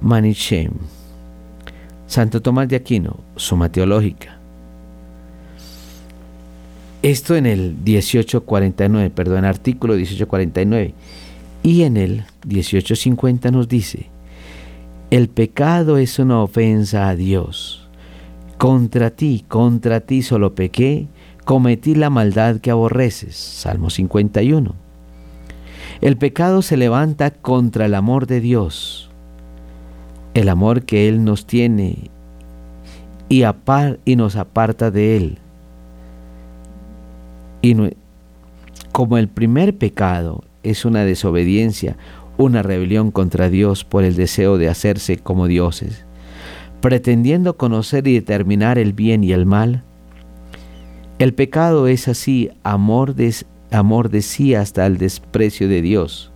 Manichem. 0.00 0.72
Santo 2.06 2.40
Tomás 2.40 2.68
de 2.68 2.76
Aquino, 2.76 3.18
Suma 3.36 3.70
Teológica. 3.70 4.35
Esto 7.06 7.36
en 7.36 7.46
el 7.46 7.76
1849, 7.84 9.10
perdón, 9.10 9.44
artículo 9.44 9.94
1849. 9.94 10.92
Y 11.62 11.84
en 11.84 11.96
el 11.96 12.24
1850 12.48 13.52
nos 13.52 13.68
dice, 13.68 14.06
el 15.12 15.28
pecado 15.28 15.98
es 15.98 16.18
una 16.18 16.42
ofensa 16.42 17.08
a 17.08 17.14
Dios 17.14 17.88
contra 18.58 19.10
ti, 19.10 19.44
contra 19.46 20.00
ti 20.00 20.22
solo 20.22 20.56
pequé, 20.56 21.06
cometí 21.44 21.94
la 21.94 22.10
maldad 22.10 22.56
que 22.56 22.72
aborreces. 22.72 23.36
Salmo 23.36 23.88
51. 23.88 24.74
El 26.00 26.16
pecado 26.16 26.60
se 26.60 26.76
levanta 26.76 27.30
contra 27.30 27.86
el 27.86 27.94
amor 27.94 28.26
de 28.26 28.40
Dios, 28.40 29.10
el 30.34 30.48
amor 30.48 30.82
que 30.82 31.08
Él 31.08 31.22
nos 31.22 31.46
tiene 31.46 32.10
y, 33.28 33.44
y 34.04 34.16
nos 34.16 34.34
aparta 34.34 34.90
de 34.90 35.16
Él. 35.16 35.38
Y 37.66 37.76
como 38.92 39.18
el 39.18 39.26
primer 39.26 39.76
pecado 39.76 40.44
es 40.62 40.84
una 40.84 41.04
desobediencia, 41.04 41.96
una 42.36 42.62
rebelión 42.62 43.10
contra 43.10 43.50
Dios 43.50 43.82
por 43.82 44.04
el 44.04 44.14
deseo 44.14 44.56
de 44.56 44.68
hacerse 44.68 45.18
como 45.18 45.48
dioses, 45.48 46.04
pretendiendo 46.80 47.56
conocer 47.56 48.06
y 48.06 48.14
determinar 48.14 48.78
el 48.78 48.92
bien 48.92 49.24
y 49.24 49.32
el 49.32 49.46
mal? 49.46 49.82
El 51.18 51.34
pecado 51.34 51.88
es 51.88 52.06
así 52.06 52.50
amor 52.62 53.16
de, 53.16 53.34
amor 53.72 54.10
de 54.10 54.22
sí 54.22 54.54
hasta 54.54 54.86
el 54.86 54.96
desprecio 54.96 55.66
de 55.66 55.82
Dios. 55.82 56.30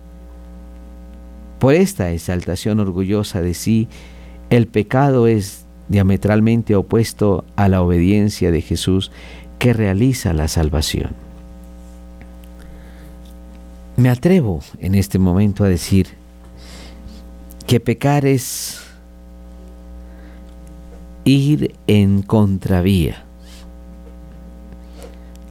Por 1.59 1.75
esta 1.75 2.11
exaltación 2.11 2.81
orgullosa 2.81 3.41
de 3.41 3.53
sí, 3.53 3.87
el 4.49 4.67
pecado 4.67 5.27
es 5.27 5.65
diametralmente 5.87 6.75
opuesto 6.75 7.45
a 7.55 7.69
la 7.69 7.81
obediencia 7.81 8.51
de 8.51 8.61
Jesús 8.61 9.13
que 9.61 9.73
realiza 9.73 10.33
la 10.33 10.47
salvación. 10.47 11.11
Me 13.95 14.09
atrevo 14.09 14.61
en 14.79 14.95
este 14.95 15.19
momento 15.19 15.63
a 15.63 15.69
decir 15.69 16.07
que 17.67 17.79
pecar 17.79 18.25
es 18.25 18.81
ir 21.25 21.75
en 21.85 22.23
contravía. 22.23 23.23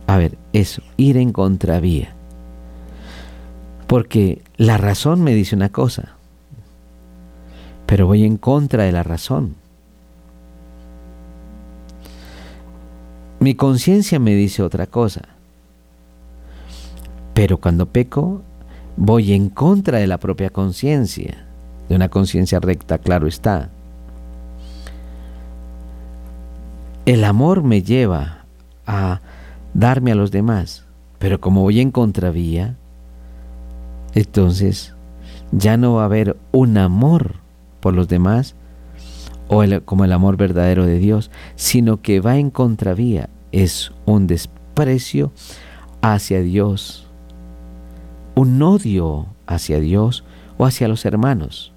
A 0.09 0.17
ver, 0.17 0.37
eso, 0.53 0.83
ir 0.97 1.17
en 1.17 1.31
contravía. 1.31 2.13
Porque 3.87 4.43
la 4.57 4.77
razón 4.77 5.23
me 5.23 5.35
dice 5.35 5.55
una 5.55 5.69
cosa, 5.69 6.17
pero 7.87 8.09
voy 8.09 8.25
en 8.25 8.39
contra 8.39 8.83
de 8.83 8.91
la 8.91 9.05
razón. 9.05 9.60
Mi 13.41 13.55
conciencia 13.55 14.19
me 14.19 14.35
dice 14.35 14.63
otra 14.63 14.87
cosa, 14.87 15.23
pero 17.33 17.57
cuando 17.57 17.87
peco 17.87 18.43
voy 18.99 19.33
en 19.33 19.49
contra 19.49 19.97
de 19.97 20.07
la 20.07 20.19
propia 20.19 20.51
conciencia, 20.51 21.47
de 21.89 21.97
una 21.97 22.11
conciencia 22.11 22.61
recta, 22.61 22.99
claro 22.99 23.27
está. 23.27 23.71
El 27.07 27.25
amor 27.25 27.63
me 27.63 27.83
lleva 27.83 28.45
a 28.87 29.23
darme 29.73 30.13
a 30.13 30.17
los 30.17 30.31
demás, 30.31 30.85
pero 31.19 31.41
como 31.41 31.63
voy 31.63 31.81
en 31.81 31.93
contravía, 31.93 32.77
entonces 34.15 34.95
ya 35.51 35.79
no 35.79 35.95
va 35.95 36.03
a 36.03 36.07
haber 36.07 36.37
un 36.53 36.77
amor 36.77 37.37
por 37.81 37.95
los 37.95 38.07
demás 38.07 38.55
o 39.53 39.65
como 39.85 40.05
el 40.05 40.13
amor 40.13 40.37
verdadero 40.37 40.87
de 40.87 41.01
Dios, 41.01 41.33
sino 41.57 42.01
que 42.01 42.21
va 42.21 42.39
en 42.39 42.51
contravía, 42.51 43.29
es 43.51 43.93
un 44.07 44.29
desprecio 44.29 45.33
hacia 46.03 46.41
Dios, 46.41 47.09
un 48.37 48.63
odio 48.63 49.27
hacia 49.49 49.81
Dios 49.81 50.23
o 50.57 50.67
hacia 50.67 50.87
los 50.87 51.05
hermanos. 51.05 51.73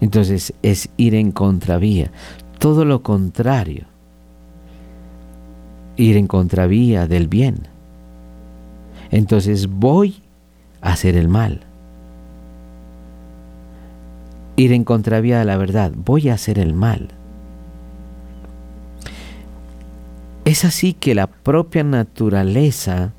Entonces 0.00 0.54
es 0.62 0.88
ir 0.96 1.14
en 1.14 1.30
contravía 1.30 2.10
todo 2.58 2.86
lo 2.86 3.02
contrario, 3.02 3.84
ir 5.96 6.16
en 6.16 6.26
contravía 6.26 7.06
del 7.06 7.28
bien. 7.28 7.68
Entonces 9.10 9.66
voy 9.66 10.22
a 10.80 10.92
hacer 10.92 11.18
el 11.18 11.28
mal. 11.28 11.66
Ir 14.56 14.72
en 14.72 14.84
contravía 14.84 15.38
de 15.38 15.44
la 15.44 15.56
verdad, 15.56 15.92
voy 15.94 16.28
a 16.28 16.34
hacer 16.34 16.58
el 16.58 16.74
mal. 16.74 17.08
Es 20.44 20.64
así 20.64 20.92
que 20.92 21.14
la 21.14 21.26
propia 21.26 21.82
naturaleza, 21.84 23.12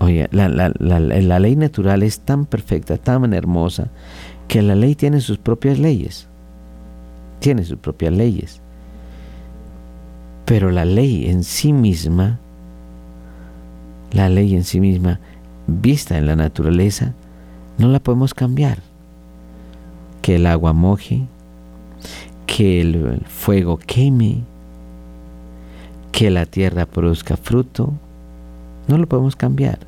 oye, 0.00 0.28
la, 0.32 0.48
la 0.48 1.38
ley 1.38 1.56
natural 1.56 2.02
es 2.02 2.20
tan 2.20 2.46
perfecta, 2.46 2.96
tan 2.96 3.32
hermosa, 3.32 3.88
que 4.48 4.62
la 4.62 4.74
ley 4.74 4.94
tiene 4.94 5.20
sus 5.20 5.38
propias 5.38 5.78
leyes 5.78 6.28
tiene 7.38 7.64
sus 7.64 7.78
propias 7.78 8.12
leyes. 8.12 8.60
Pero 10.44 10.70
la 10.70 10.84
ley 10.84 11.28
en 11.28 11.44
sí 11.44 11.72
misma, 11.72 12.38
la 14.12 14.28
ley 14.28 14.54
en 14.54 14.64
sí 14.64 14.80
misma, 14.80 15.20
vista 15.66 16.18
en 16.18 16.26
la 16.26 16.36
naturaleza, 16.36 17.14
no 17.78 17.88
la 17.88 18.00
podemos 18.00 18.34
cambiar. 18.34 18.78
Que 20.26 20.34
el 20.34 20.46
agua 20.46 20.72
moje, 20.72 21.24
que 22.48 22.80
el 22.80 23.20
fuego 23.28 23.78
queme, 23.78 24.42
que 26.10 26.32
la 26.32 26.46
tierra 26.46 26.84
produzca 26.84 27.36
fruto, 27.36 27.92
no 28.88 28.98
lo 28.98 29.06
podemos 29.06 29.36
cambiar. 29.36 29.78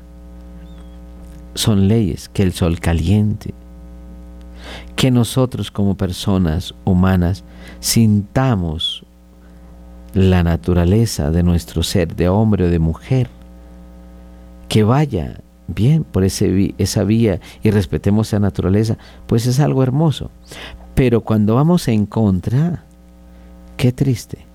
Son 1.55 1.89
leyes, 1.89 2.29
que 2.29 2.43
el 2.43 2.53
sol 2.53 2.79
caliente, 2.79 3.53
que 4.95 5.11
nosotros 5.11 5.71
como 5.71 5.97
personas 5.97 6.73
humanas 6.85 7.43
sintamos 7.81 9.03
la 10.13 10.41
naturaleza 10.41 11.31
de 11.31 11.43
nuestro 11.43 11.83
ser, 11.83 12.15
de 12.15 12.29
hombre 12.29 12.63
o 12.63 12.69
de 12.69 12.79
mujer, 12.79 13.29
que 14.69 14.85
vaya 14.85 15.41
bien 15.73 16.03
por 16.03 16.23
ese, 16.23 16.73
esa 16.77 17.03
vía 17.03 17.39
y 17.63 17.71
respetemos 17.71 18.27
esa 18.27 18.39
naturaleza, 18.39 18.97
pues 19.27 19.45
es 19.45 19.59
algo 19.59 19.83
hermoso. 19.83 20.31
Pero 20.95 21.21
cuando 21.21 21.55
vamos 21.55 21.87
en 21.87 22.05
contra, 22.05 22.83
qué 23.77 23.91
triste. 23.91 24.49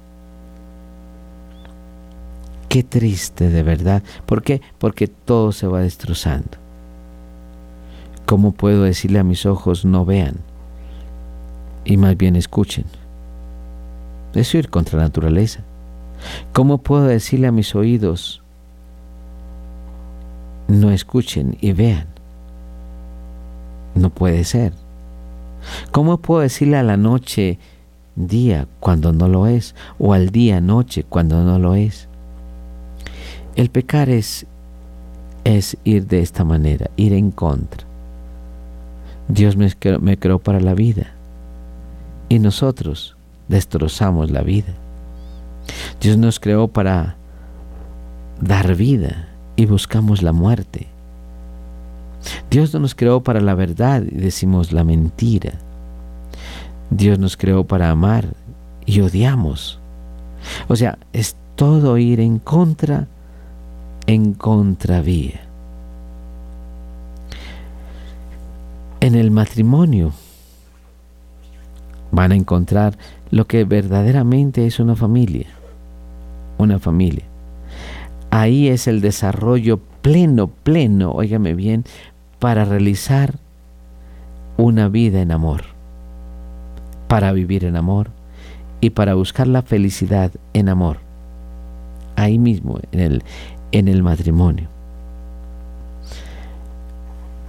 Qué 2.68 2.82
triste 2.82 3.50
de 3.50 3.62
verdad. 3.62 4.02
¿Por 4.26 4.42
qué? 4.42 4.60
Porque 4.78 5.06
todo 5.06 5.52
se 5.52 5.66
va 5.66 5.80
destrozando. 5.80 6.58
¿Cómo 8.26 8.52
puedo 8.52 8.82
decirle 8.82 9.18
a 9.18 9.24
mis 9.24 9.46
ojos 9.46 9.84
no 9.84 10.04
vean 10.04 10.36
y 11.84 11.96
más 11.96 12.16
bien 12.16 12.36
escuchen? 12.36 12.84
Es 14.34 14.54
ir 14.54 14.70
contra 14.70 14.98
la 14.98 15.04
naturaleza. 15.04 15.60
¿Cómo 16.52 16.78
puedo 16.78 17.04
decirle 17.04 17.46
a 17.46 17.52
mis 17.52 17.74
oídos 17.74 18.43
no 20.68 20.90
escuchen 20.90 21.56
y 21.60 21.72
vean? 21.72 22.06
No 23.94 24.10
puede 24.10 24.44
ser. 24.44 24.72
¿Cómo 25.90 26.18
puedo 26.18 26.40
decirle 26.40 26.76
a 26.76 26.82
la 26.82 26.96
noche 26.96 27.58
día 28.16 28.66
cuando 28.80 29.12
no 29.12 29.28
lo 29.28 29.46
es 29.46 29.74
o 29.98 30.12
al 30.12 30.30
día 30.30 30.60
noche 30.60 31.04
cuando 31.04 31.42
no 31.42 31.58
lo 31.58 31.74
es? 31.74 32.08
El 33.56 33.70
pecar 33.70 34.08
es, 34.08 34.46
es 35.44 35.76
ir 35.84 36.06
de 36.06 36.20
esta 36.20 36.44
manera, 36.44 36.90
ir 36.96 37.12
en 37.12 37.30
contra. 37.30 37.86
Dios 39.28 39.56
me 39.56 39.70
me 40.00 40.18
creó 40.18 40.38
para 40.38 40.60
la 40.60 40.74
vida 40.74 41.12
y 42.28 42.38
nosotros 42.38 43.16
destrozamos 43.48 44.30
la 44.30 44.42
vida. 44.42 44.74
Dios 46.00 46.18
nos 46.18 46.40
creó 46.40 46.68
para 46.68 47.16
dar 48.40 48.74
vida 48.74 49.28
y 49.56 49.66
buscamos 49.66 50.22
la 50.22 50.32
muerte. 50.32 50.88
Dios 52.50 52.72
no 52.72 52.80
nos 52.80 52.94
creó 52.94 53.22
para 53.22 53.40
la 53.40 53.54
verdad 53.54 54.02
y 54.02 54.16
decimos 54.16 54.72
la 54.72 54.84
mentira. 54.84 55.52
Dios 56.90 57.18
nos 57.18 57.36
creó 57.36 57.64
para 57.64 57.90
amar 57.90 58.28
y 58.86 59.00
odiamos. 59.00 59.78
O 60.68 60.76
sea, 60.76 60.98
es 61.12 61.36
todo 61.56 61.98
ir 61.98 62.20
en 62.20 62.38
contra, 62.38 63.06
en 64.06 64.34
contravía. 64.34 65.40
En 69.00 69.14
el 69.14 69.30
matrimonio 69.30 70.12
van 72.10 72.32
a 72.32 72.36
encontrar 72.36 72.96
lo 73.30 73.46
que 73.46 73.64
verdaderamente 73.64 74.66
es 74.66 74.78
una 74.78 74.96
familia. 74.96 75.48
Una 76.58 76.78
familia. 76.78 77.24
Ahí 78.34 78.66
es 78.66 78.88
el 78.88 79.00
desarrollo 79.00 79.78
pleno, 80.02 80.48
pleno, 80.48 81.12
óigame 81.12 81.54
bien, 81.54 81.84
para 82.40 82.64
realizar 82.64 83.36
una 84.56 84.88
vida 84.88 85.22
en 85.22 85.30
amor, 85.30 85.62
para 87.06 87.30
vivir 87.30 87.64
en 87.64 87.76
amor 87.76 88.10
y 88.80 88.90
para 88.90 89.14
buscar 89.14 89.46
la 89.46 89.62
felicidad 89.62 90.32
en 90.52 90.68
amor. 90.68 90.98
Ahí 92.16 92.40
mismo, 92.40 92.80
en 92.90 92.98
el, 92.98 93.22
en 93.70 93.86
el 93.86 94.02
matrimonio. 94.02 94.66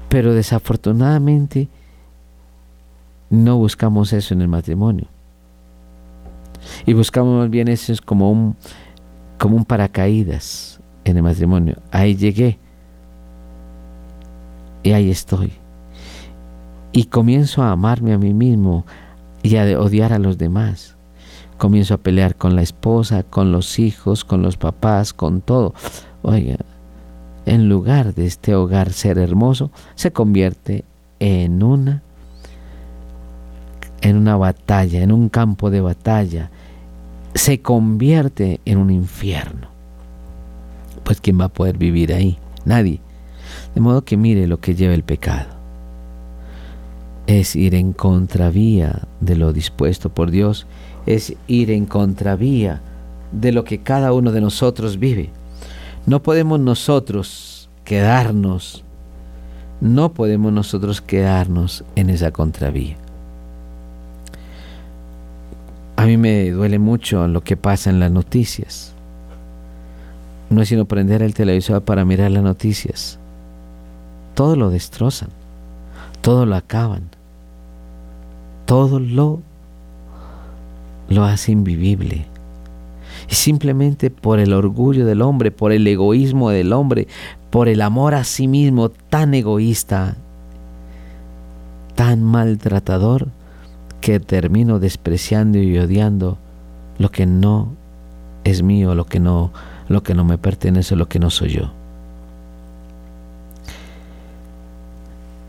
Pero 0.07 0.35
desafortunadamente 0.35 1.67
no 3.31 3.57
buscamos 3.57 4.13
eso 4.13 4.35
en 4.35 4.43
el 4.43 4.49
matrimonio. 4.49 5.07
Y 6.85 6.93
buscamos 6.93 7.39
más 7.39 7.49
bien 7.49 7.69
eso 7.69 7.91
como 8.05 8.31
un, 8.31 8.55
como 9.39 9.57
un 9.57 9.65
paracaídas 9.65 10.74
en 11.05 11.17
el 11.17 11.23
matrimonio. 11.23 11.77
Ahí 11.91 12.15
llegué. 12.15 12.59
Y 14.83 14.91
ahí 14.91 15.09
estoy. 15.09 15.53
Y 16.91 17.05
comienzo 17.05 17.63
a 17.63 17.71
amarme 17.71 18.13
a 18.13 18.17
mí 18.17 18.33
mismo 18.33 18.85
y 19.41 19.55
a 19.55 19.79
odiar 19.79 20.13
a 20.13 20.19
los 20.19 20.37
demás. 20.37 20.95
Comienzo 21.57 21.93
a 21.93 21.97
pelear 21.97 22.35
con 22.35 22.55
la 22.55 22.61
esposa, 22.61 23.23
con 23.23 23.51
los 23.51 23.79
hijos, 23.79 24.25
con 24.25 24.41
los 24.41 24.57
papás, 24.57 25.13
con 25.13 25.41
todo. 25.41 25.73
Oiga, 26.21 26.57
en 27.45 27.69
lugar 27.69 28.13
de 28.13 28.25
este 28.25 28.55
hogar 28.55 28.91
ser 28.91 29.17
hermoso, 29.17 29.71
se 29.95 30.11
convierte 30.11 30.83
en 31.19 31.63
una 31.63 32.01
en 34.01 34.17
una 34.17 34.37
batalla, 34.37 35.01
en 35.01 35.11
un 35.11 35.29
campo 35.29 35.71
de 35.71 35.81
batalla, 35.81 36.51
se 37.33 37.61
convierte 37.61 38.61
en 38.65 38.77
un 38.77 38.91
infierno. 38.91 39.74
Pues 41.05 41.21
¿quién 41.21 41.39
va 41.39 41.45
a 41.45 41.49
poder 41.49 41.77
vivir 41.77 42.11
ahí? 42.11 42.39
Nadie. 42.65 42.99
De 43.75 43.79
modo 43.79 44.03
que 44.03 44.17
mire 44.17 44.47
lo 44.47 44.59
que 44.59 44.73
lleva 44.73 44.95
el 44.95 45.03
pecado. 45.03 45.49
Es 47.27 47.55
ir 47.55 47.75
en 47.75 47.93
contravía 47.93 49.03
de 49.21 49.35
lo 49.35 49.53
dispuesto 49.53 50.09
por 50.09 50.31
Dios, 50.31 50.65
es 51.05 51.35
ir 51.47 51.69
en 51.69 51.85
contravía 51.85 52.81
de 53.31 53.51
lo 53.51 53.63
que 53.63 53.81
cada 53.81 54.13
uno 54.13 54.31
de 54.31 54.41
nosotros 54.41 54.97
vive. 54.97 55.29
No 56.07 56.23
podemos 56.23 56.59
nosotros 56.59 57.69
quedarnos, 57.83 58.83
no 59.81 60.11
podemos 60.13 60.51
nosotros 60.53 61.01
quedarnos 61.01 61.83
en 61.95 62.09
esa 62.09 62.31
contravía. 62.31 62.97
A 65.97 66.05
mí 66.07 66.17
me 66.17 66.49
duele 66.49 66.79
mucho 66.79 67.27
lo 67.27 67.41
que 67.41 67.57
pasa 67.57 67.91
en 67.91 67.99
las 67.99 68.11
noticias. 68.11 68.94
No 70.49 70.61
es 70.61 70.69
sino 70.69 70.85
prender 70.85 71.21
el 71.21 71.33
televisor 71.33 71.81
para 71.83 72.05
mirar 72.05 72.31
las 72.31 72.43
noticias. 72.43 73.19
Todo 74.33 74.55
lo 74.55 74.69
destrozan, 74.69 75.29
todo 76.21 76.45
lo 76.45 76.55
acaban, 76.55 77.09
todo 78.65 78.99
lo 78.99 79.41
lo 81.09 81.23
hace 81.23 81.51
invivible. 81.51 82.25
Y 83.29 83.35
simplemente 83.35 84.09
por 84.09 84.39
el 84.39 84.53
orgullo 84.53 85.05
del 85.05 85.21
hombre, 85.21 85.51
por 85.51 85.71
el 85.71 85.87
egoísmo 85.87 86.49
del 86.49 86.73
hombre, 86.73 87.07
por 87.49 87.67
el 87.67 87.81
amor 87.81 88.13
a 88.13 88.23
sí 88.23 88.47
mismo 88.47 88.89
tan 88.89 89.33
egoísta, 89.33 90.15
tan 91.95 92.23
maltratador, 92.23 93.27
que 94.01 94.19
termino 94.19 94.77
despreciando 94.79 95.57
y 95.57 95.77
odiando 95.79 96.37
lo 96.99 97.09
que 97.09 97.25
no 97.25 97.69
es 98.43 98.61
mío, 98.61 98.93
lo 98.93 99.05
que 99.05 99.19
no, 99.19 99.51
lo 99.87 100.03
que 100.03 100.13
no 100.13 100.23
me 100.23 100.37
pertenece, 100.37 100.95
lo 100.95 101.07
que 101.07 101.19
no 101.19 101.29
soy 101.29 101.49
yo. 101.49 101.71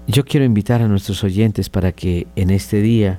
Yo 0.09 0.25
quiero 0.25 0.47
invitar 0.47 0.83
a 0.83 0.89
nuestros 0.89 1.25
oyentes 1.25 1.69
para 1.69 1.93
que 1.93 2.27
en 2.37 2.51
este 2.51 2.81
día 2.81 3.19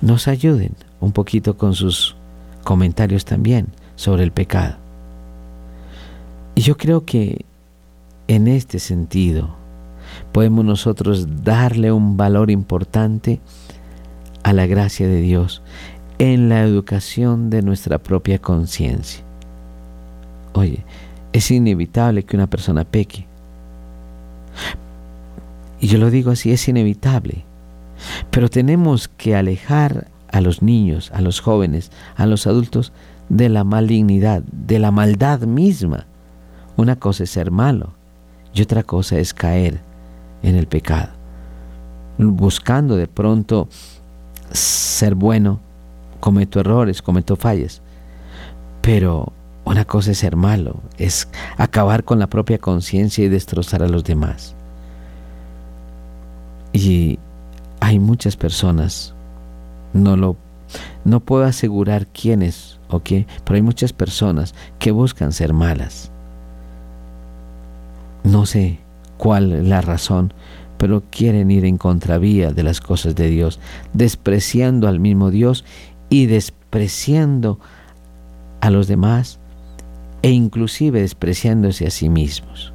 nos 0.00 0.26
ayuden 0.26 0.72
un 1.00 1.12
poquito 1.12 1.56
con 1.56 1.74
sus 1.74 2.16
comentarios 2.64 3.24
también 3.24 3.68
sobre 3.94 4.24
el 4.24 4.32
pecado. 4.32 4.76
Y 6.54 6.62
yo 6.62 6.76
creo 6.76 7.04
que 7.04 7.44
en 8.26 8.48
este 8.48 8.80
sentido 8.80 9.56
podemos 10.32 10.64
nosotros 10.64 11.44
darle 11.44 11.92
un 11.92 12.16
valor 12.16 12.50
importante 12.50 13.40
a 14.42 14.52
la 14.52 14.66
gracia 14.66 15.06
de 15.06 15.20
Dios 15.20 15.62
en 16.18 16.48
la 16.48 16.62
educación 16.62 17.48
de 17.48 17.62
nuestra 17.62 17.98
propia 17.98 18.40
conciencia. 18.40 19.27
Oye, 20.58 20.84
es 21.32 21.52
inevitable 21.52 22.24
que 22.24 22.34
una 22.34 22.48
persona 22.48 22.82
peque. 22.82 23.26
Y 25.78 25.86
yo 25.86 25.98
lo 25.98 26.10
digo 26.10 26.32
así, 26.32 26.50
es 26.50 26.66
inevitable. 26.66 27.44
Pero 28.32 28.48
tenemos 28.48 29.06
que 29.06 29.36
alejar 29.36 30.08
a 30.32 30.40
los 30.40 30.60
niños, 30.60 31.12
a 31.14 31.20
los 31.20 31.38
jóvenes, 31.38 31.92
a 32.16 32.26
los 32.26 32.48
adultos 32.48 32.92
de 33.28 33.48
la 33.48 33.62
malignidad, 33.62 34.42
de 34.50 34.80
la 34.80 34.90
maldad 34.90 35.42
misma. 35.42 36.06
Una 36.76 36.96
cosa 36.96 37.22
es 37.22 37.30
ser 37.30 37.52
malo 37.52 37.92
y 38.52 38.62
otra 38.62 38.82
cosa 38.82 39.16
es 39.16 39.32
caer 39.32 39.78
en 40.42 40.56
el 40.56 40.66
pecado, 40.66 41.10
buscando 42.18 42.96
de 42.96 43.06
pronto 43.06 43.68
ser 44.50 45.14
bueno, 45.14 45.60
cometo 46.18 46.58
errores, 46.58 47.00
cometo 47.00 47.36
fallas, 47.36 47.80
pero 48.80 49.32
una 49.68 49.84
cosa 49.84 50.12
es 50.12 50.18
ser 50.18 50.34
malo, 50.34 50.80
es 50.96 51.28
acabar 51.58 52.04
con 52.04 52.18
la 52.18 52.26
propia 52.26 52.58
conciencia 52.58 53.24
y 53.24 53.28
destrozar 53.28 53.82
a 53.82 53.88
los 53.88 54.02
demás. 54.02 54.54
Y 56.72 57.18
hay 57.80 57.98
muchas 57.98 58.36
personas, 58.36 59.14
no 59.92 60.16
lo 60.16 60.36
no 61.04 61.20
puedo 61.20 61.44
asegurar 61.44 62.06
quiénes 62.06 62.78
o 62.88 63.00
qué, 63.00 63.26
pero 63.44 63.56
hay 63.56 63.62
muchas 63.62 63.92
personas 63.92 64.54
que 64.78 64.90
buscan 64.90 65.32
ser 65.32 65.52
malas. 65.52 66.10
No 68.24 68.46
sé 68.46 68.78
cuál 69.16 69.52
es 69.52 69.66
la 69.66 69.80
razón, 69.80 70.32
pero 70.76 71.02
quieren 71.10 71.50
ir 71.50 71.64
en 71.64 71.78
contravía 71.78 72.52
de 72.52 72.62
las 72.62 72.80
cosas 72.80 73.14
de 73.14 73.28
Dios, 73.28 73.60
despreciando 73.92 74.88
al 74.88 75.00
mismo 75.00 75.30
Dios 75.30 75.64
y 76.08 76.26
despreciando 76.26 77.58
a 78.60 78.70
los 78.70 78.86
demás 78.88 79.38
e 80.22 80.30
inclusive 80.30 81.00
despreciándose 81.00 81.86
a 81.86 81.90
sí 81.90 82.08
mismos. 82.08 82.72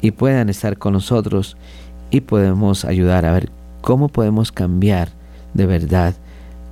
y 0.00 0.12
puedan 0.12 0.48
estar 0.48 0.78
con 0.78 0.92
nosotros 0.92 1.56
y 2.10 2.20
podemos 2.20 2.84
ayudar 2.84 3.24
a 3.24 3.32
ver 3.32 3.50
cómo 3.80 4.08
podemos 4.08 4.52
cambiar 4.52 5.08
de 5.54 5.66
verdad 5.66 6.14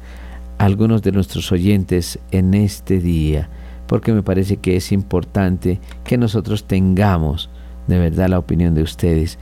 algunos 0.58 1.02
de 1.02 1.12
nuestros 1.12 1.50
oyentes 1.52 2.18
en 2.30 2.54
este 2.54 3.00
día, 3.00 3.48
porque 3.86 4.12
me 4.12 4.22
parece 4.22 4.56
que 4.56 4.76
es 4.76 4.92
importante 4.92 5.80
que 6.04 6.16
nosotros 6.16 6.64
tengamos 6.64 7.50
de 7.86 7.98
verdad 7.98 8.28
la 8.28 8.38
opinión 8.38 8.74
de 8.74 8.82
ustedes 8.82 9.38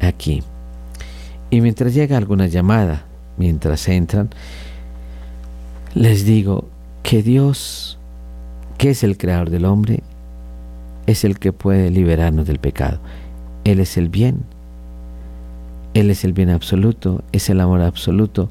aquí. 0.00 0.42
Y 1.50 1.60
mientras 1.60 1.94
llega 1.94 2.16
alguna 2.16 2.46
llamada, 2.46 3.04
mientras 3.36 3.88
entran, 3.88 4.30
les 5.94 6.24
digo 6.24 6.68
que 7.02 7.22
Dios 7.22 7.96
¿Qué 8.78 8.90
es 8.90 9.02
el 9.02 9.16
creador 9.16 9.48
del 9.48 9.64
hombre? 9.64 10.02
Es 11.06 11.24
el 11.24 11.38
que 11.38 11.52
puede 11.52 11.90
liberarnos 11.90 12.46
del 12.46 12.58
pecado. 12.58 12.98
Él 13.64 13.80
es 13.80 13.96
el 13.96 14.10
bien. 14.10 14.44
Él 15.94 16.10
es 16.10 16.24
el 16.24 16.34
bien 16.34 16.50
absoluto, 16.50 17.24
es 17.32 17.48
el 17.48 17.60
amor 17.60 17.80
absoluto, 17.80 18.50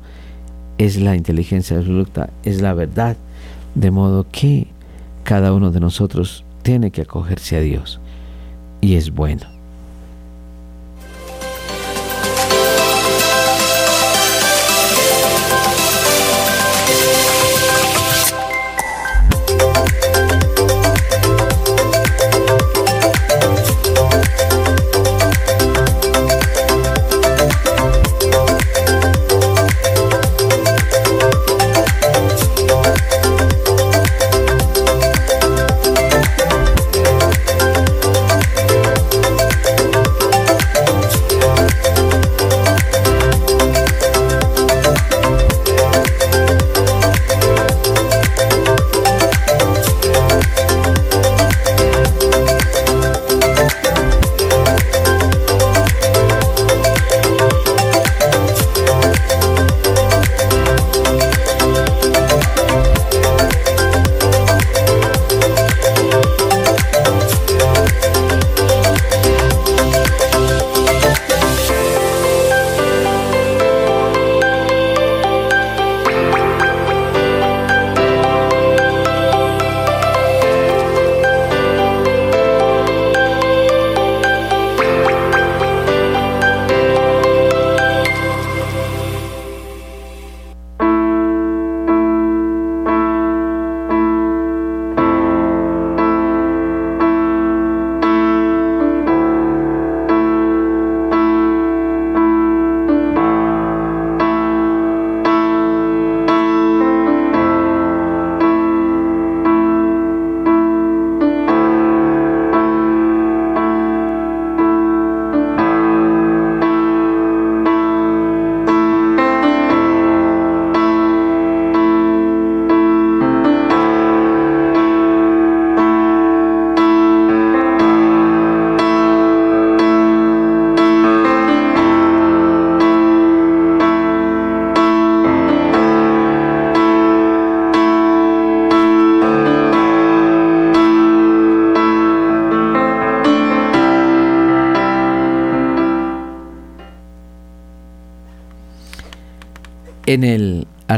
es 0.77 0.97
la 0.97 1.15
inteligencia 1.15 1.77
absoluta, 1.77 2.29
es 2.43 2.61
la 2.61 2.73
verdad. 2.73 3.17
De 3.75 3.91
modo 3.91 4.25
que 4.31 4.67
cada 5.23 5.53
uno 5.53 5.71
de 5.71 5.79
nosotros 5.79 6.45
tiene 6.61 6.91
que 6.91 7.01
acogerse 7.01 7.57
a 7.57 7.61
Dios. 7.61 7.99
Y 8.81 8.95
es 8.95 9.11
bueno. 9.11 9.54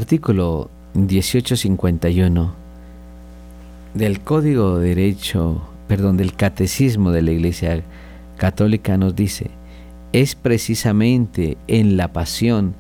Artículo 0.08 0.70
1851 0.94 2.54
del 3.94 4.22
Código 4.22 4.80
de 4.80 4.96
Derecho, 4.96 5.62
perdón, 5.90 6.16
del 6.16 6.34
Catecismo 6.34 7.12
de 7.12 7.22
la 7.22 7.32
Iglesia 7.32 7.84
Católica 8.38 8.96
nos 8.96 9.18
dice, 9.18 9.52
es 10.14 10.34
precisamente 10.36 11.58
en 11.68 11.98
la 11.98 12.14
pasión 12.14 12.74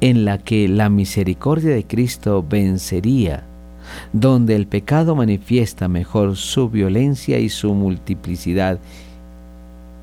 en 0.00 0.24
la 0.24 0.38
que 0.38 0.66
la 0.66 0.88
misericordia 0.88 1.70
de 1.72 1.84
Cristo 1.84 2.44
vencería, 2.50 3.44
donde 4.12 4.56
el 4.56 4.66
pecado 4.66 5.14
manifiesta 5.14 5.86
mejor 5.86 6.34
su 6.34 6.68
violencia 6.68 7.38
y 7.38 7.48
su 7.48 7.74
multiplicidad, 7.74 8.80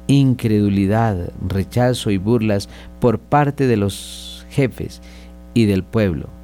incredulidad, 0.08 1.34
rechazo 1.46 2.10
y 2.10 2.16
burlas 2.16 2.70
por 3.02 3.20
parte 3.20 3.68
de 3.68 3.76
los 3.76 4.46
jefes 4.50 5.02
y 5.54 5.66
del 5.66 5.84
pueblo, 5.84 6.39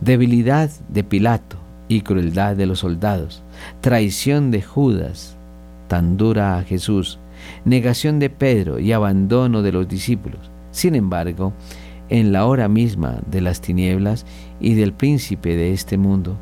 debilidad 0.00 0.70
de 0.88 1.04
Pilato 1.04 1.56
y 1.88 2.02
crueldad 2.02 2.56
de 2.56 2.66
los 2.66 2.80
soldados, 2.80 3.42
traición 3.80 4.50
de 4.50 4.62
Judas, 4.62 5.36
tan 5.88 6.16
dura 6.16 6.58
a 6.58 6.62
Jesús, 6.62 7.18
negación 7.64 8.18
de 8.18 8.30
Pedro 8.30 8.78
y 8.78 8.92
abandono 8.92 9.62
de 9.62 9.72
los 9.72 9.88
discípulos. 9.88 10.50
Sin 10.70 10.94
embargo, 10.94 11.52
en 12.08 12.32
la 12.32 12.46
hora 12.46 12.68
misma 12.68 13.20
de 13.30 13.40
las 13.40 13.60
tinieblas 13.60 14.24
y 14.60 14.74
del 14.74 14.92
príncipe 14.92 15.56
de 15.56 15.72
este 15.72 15.98
mundo, 15.98 16.36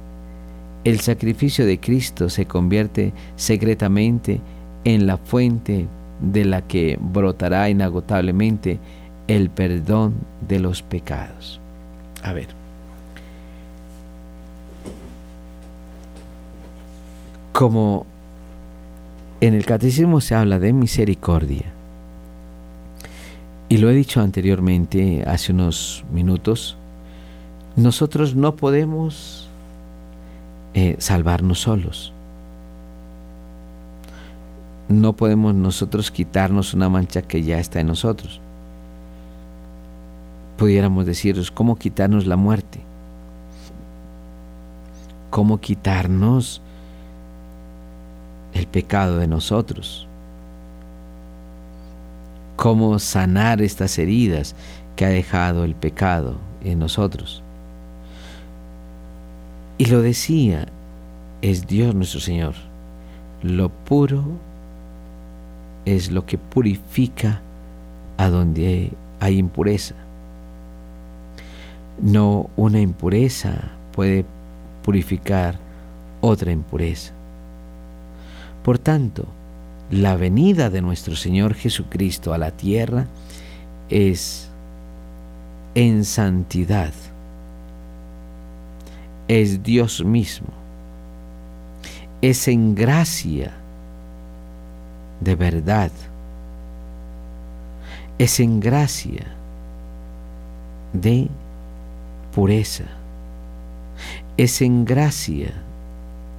el 0.84 1.00
sacrificio 1.00 1.66
de 1.66 1.80
Cristo 1.80 2.28
se 2.28 2.46
convierte 2.46 3.12
secretamente 3.34 4.40
en 4.84 5.06
la 5.06 5.16
fuente 5.16 5.86
de 6.20 6.44
la 6.44 6.62
que 6.62 6.96
brotará 7.00 7.68
inagotablemente 7.68 8.78
el 9.26 9.50
perdón 9.50 10.14
de 10.46 10.60
los 10.60 10.82
pecados. 10.82 11.60
A 12.22 12.32
ver. 12.32 12.65
Como 17.56 18.04
en 19.40 19.54
el 19.54 19.64
catecismo 19.64 20.20
se 20.20 20.34
habla 20.34 20.58
de 20.58 20.74
misericordia, 20.74 21.64
y 23.70 23.78
lo 23.78 23.88
he 23.88 23.94
dicho 23.94 24.20
anteriormente, 24.20 25.24
hace 25.26 25.52
unos 25.52 26.04
minutos, 26.12 26.76
nosotros 27.74 28.34
no 28.34 28.56
podemos 28.56 29.48
eh, 30.74 30.96
salvarnos 30.98 31.60
solos. 31.60 32.12
No 34.90 35.14
podemos 35.14 35.54
nosotros 35.54 36.10
quitarnos 36.10 36.74
una 36.74 36.90
mancha 36.90 37.22
que 37.22 37.42
ya 37.42 37.58
está 37.58 37.80
en 37.80 37.86
nosotros. 37.86 38.38
Pudiéramos 40.58 41.06
deciros, 41.06 41.50
¿cómo 41.50 41.76
quitarnos 41.76 42.26
la 42.26 42.36
muerte? 42.36 42.80
¿Cómo 45.30 45.58
quitarnos 45.58 46.60
el 48.58 48.66
pecado 48.66 49.18
de 49.18 49.26
nosotros? 49.26 50.06
¿Cómo 52.56 52.98
sanar 52.98 53.60
estas 53.60 53.98
heridas 53.98 54.54
que 54.96 55.04
ha 55.04 55.10
dejado 55.10 55.64
el 55.64 55.74
pecado 55.74 56.36
en 56.64 56.78
nosotros? 56.78 57.42
Y 59.78 59.86
lo 59.86 60.00
decía, 60.00 60.66
es 61.42 61.66
Dios 61.66 61.94
nuestro 61.94 62.20
Señor. 62.20 62.54
Lo 63.42 63.68
puro 63.68 64.24
es 65.84 66.10
lo 66.10 66.24
que 66.24 66.38
purifica 66.38 67.40
a 68.16 68.28
donde 68.28 68.90
hay 69.20 69.38
impureza. 69.38 69.94
No 72.00 72.50
una 72.56 72.80
impureza 72.80 73.70
puede 73.92 74.24
purificar 74.82 75.58
otra 76.20 76.52
impureza. 76.52 77.15
Por 78.66 78.78
tanto, 78.78 79.24
la 79.90 80.16
venida 80.16 80.68
de 80.68 80.82
nuestro 80.82 81.16
Señor 81.16 81.54
Jesucristo 81.54 82.34
a 82.34 82.38
la 82.38 82.50
tierra 82.50 83.06
es 83.88 84.50
en 85.74 86.04
santidad 86.04 86.92
es 89.28 89.62
Dios 89.62 90.04
mismo. 90.04 90.48
Es 92.22 92.48
en 92.48 92.74
gracia 92.74 93.52
de 95.20 95.34
verdad. 95.34 95.90
Es 98.18 98.40
en 98.40 98.60
gracia 98.60 99.26
de 100.92 101.28
pureza. 102.34 102.84
Es 104.36 104.62
en 104.62 104.84
gracia 104.84 105.52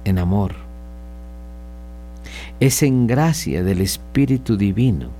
en 0.04 0.18
amor. 0.18 0.67
Es 2.60 2.82
en 2.82 3.06
gracia 3.06 3.62
del 3.62 3.80
Espíritu 3.80 4.56
Divino. 4.56 5.10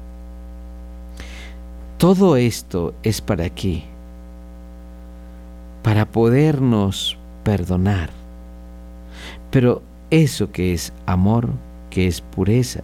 Todo 1.99 2.37
esto 2.37 2.95
es 3.05 3.21
para 3.21 3.49
qué? 3.51 3.85
Para 5.85 6.05
podernos 6.05 7.17
perdonar. 7.45 8.11
Pero 9.53 9.83
eso 10.11 10.51
que 10.51 10.75
es 10.75 10.93
amor, 11.07 11.51
que 11.91 12.09
es 12.09 12.21
pureza, 12.21 12.81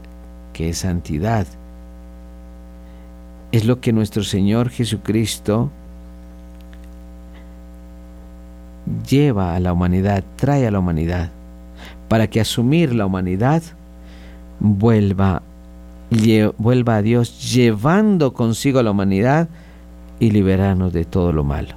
que 0.52 0.68
es 0.68 0.78
santidad, 0.78 1.46
es 3.50 3.64
lo 3.64 3.80
que 3.80 3.92
nuestro 3.92 4.22
Señor 4.22 4.70
Jesucristo 4.70 5.70
lleva 9.08 9.56
a 9.56 9.60
la 9.60 9.72
humanidad, 9.72 10.22
trae 10.36 10.66
a 10.66 10.70
la 10.70 10.78
humanidad, 10.78 11.30
para 12.08 12.28
que 12.28 12.40
asumir 12.40 12.94
la 12.94 13.06
humanidad 13.06 13.62
vuelva, 14.64 15.42
vuelva 16.56 16.96
a 16.96 17.02
Dios 17.02 17.52
llevando 17.52 18.32
consigo 18.32 18.78
a 18.78 18.82
la 18.82 18.92
humanidad 18.92 19.48
y 20.18 20.30
liberarnos 20.30 20.92
de 20.92 21.04
todo 21.04 21.32
lo 21.32 21.44
malo. 21.44 21.74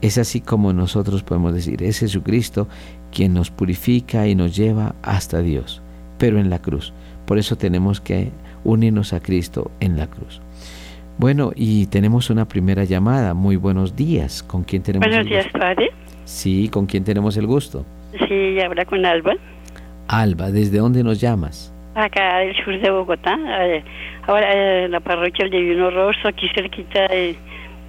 Es 0.00 0.18
así 0.18 0.40
como 0.40 0.72
nosotros 0.72 1.24
podemos 1.24 1.52
decir, 1.52 1.82
es 1.82 1.98
Jesucristo 1.98 2.68
quien 3.12 3.34
nos 3.34 3.50
purifica 3.50 4.28
y 4.28 4.36
nos 4.36 4.54
lleva 4.54 4.94
hasta 5.02 5.40
Dios, 5.40 5.82
pero 6.16 6.38
en 6.38 6.48
la 6.48 6.60
cruz. 6.60 6.92
Por 7.26 7.38
eso 7.38 7.56
tenemos 7.56 8.00
que 8.00 8.30
unirnos 8.62 9.12
a 9.12 9.20
Cristo 9.20 9.70
en 9.80 9.96
la 9.96 10.06
cruz. 10.06 10.40
Bueno, 11.18 11.50
y 11.56 11.86
tenemos 11.86 12.30
una 12.30 12.46
primera 12.46 12.84
llamada. 12.84 13.34
Muy 13.34 13.56
buenos 13.56 13.96
días. 13.96 14.42
¿Con 14.42 14.64
quién 14.64 14.82
tenemos 14.82 15.08
Buenos 15.08 15.26
días, 15.26 15.46
padre. 15.50 15.90
Sí, 16.24 16.68
¿con 16.68 16.86
quién 16.86 17.04
tenemos 17.04 17.36
el 17.36 17.46
gusto? 17.46 17.84
Sí, 18.28 18.60
habla 18.60 18.84
con 18.84 19.04
Alba. 19.06 19.34
Alba, 20.08 20.50
¿desde 20.50 20.78
dónde 20.78 21.02
nos 21.02 21.20
llamas? 21.20 21.72
Acá 21.94 22.38
del 22.38 22.54
sur 22.64 22.78
de 22.78 22.90
Bogotá. 22.90 23.36
Eh, 23.60 23.82
ahora 24.26 24.52
en 24.52 24.84
eh, 24.84 24.88
la 24.88 25.00
parroquia 25.00 25.44
del 25.46 25.52
Divino 25.52 25.90
Rosso, 25.90 26.28
aquí 26.28 26.48
cerquita 26.54 27.08
de, 27.08 27.36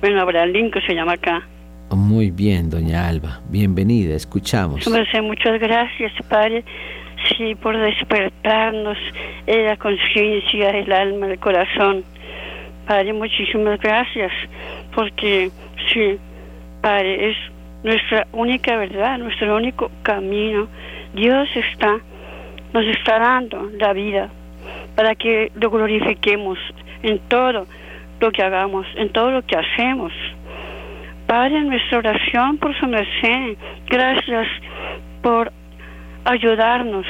bueno, 0.01 0.21
Abraham 0.21 0.49
Lincoln 0.49 0.83
se 0.85 0.95
llama 0.95 1.13
acá. 1.13 1.43
Muy 1.91 2.31
bien, 2.31 2.69
doña 2.69 3.07
Alba. 3.07 3.41
Bienvenida, 3.49 4.15
escuchamos. 4.15 4.87
Muchas 5.23 5.59
gracias, 5.59 6.11
Padre, 6.29 6.63
sí, 7.29 7.55
por 7.55 7.77
despertarnos 7.77 8.97
en 9.45 9.65
la 9.65 9.77
conciencia, 9.77 10.71
el 10.71 10.91
alma, 10.91 11.27
el 11.27 11.39
corazón. 11.39 12.03
Padre, 12.87 13.13
muchísimas 13.13 13.79
gracias, 13.79 14.31
porque 14.93 15.49
sí, 15.93 16.17
Padre, 16.81 17.31
es 17.31 17.37
nuestra 17.83 18.27
única 18.33 18.75
verdad, 18.77 19.17
nuestro 19.17 19.55
único 19.55 19.91
camino. 20.03 20.67
Dios 21.17 21.49
está, 21.55 21.97
nos 22.73 22.85
está 22.85 23.17
dando 23.17 23.71
la 23.79 23.91
vida 23.91 24.29
para 24.95 25.15
que 25.15 25.51
lo 25.55 25.71
glorifiquemos 25.71 26.59
en 27.01 27.17
todo 27.27 27.65
lo 28.19 28.31
que 28.31 28.43
hagamos, 28.43 28.85
en 28.95 29.09
todo 29.09 29.31
lo 29.31 29.41
que 29.41 29.55
hacemos. 29.55 30.13
Padre, 31.25 31.61
nuestra 31.61 31.97
oración 31.97 32.59
por 32.59 32.77
su 32.79 32.85
merced. 32.85 33.57
Gracias 33.87 34.47
por 35.23 35.51
ayudarnos 36.23 37.07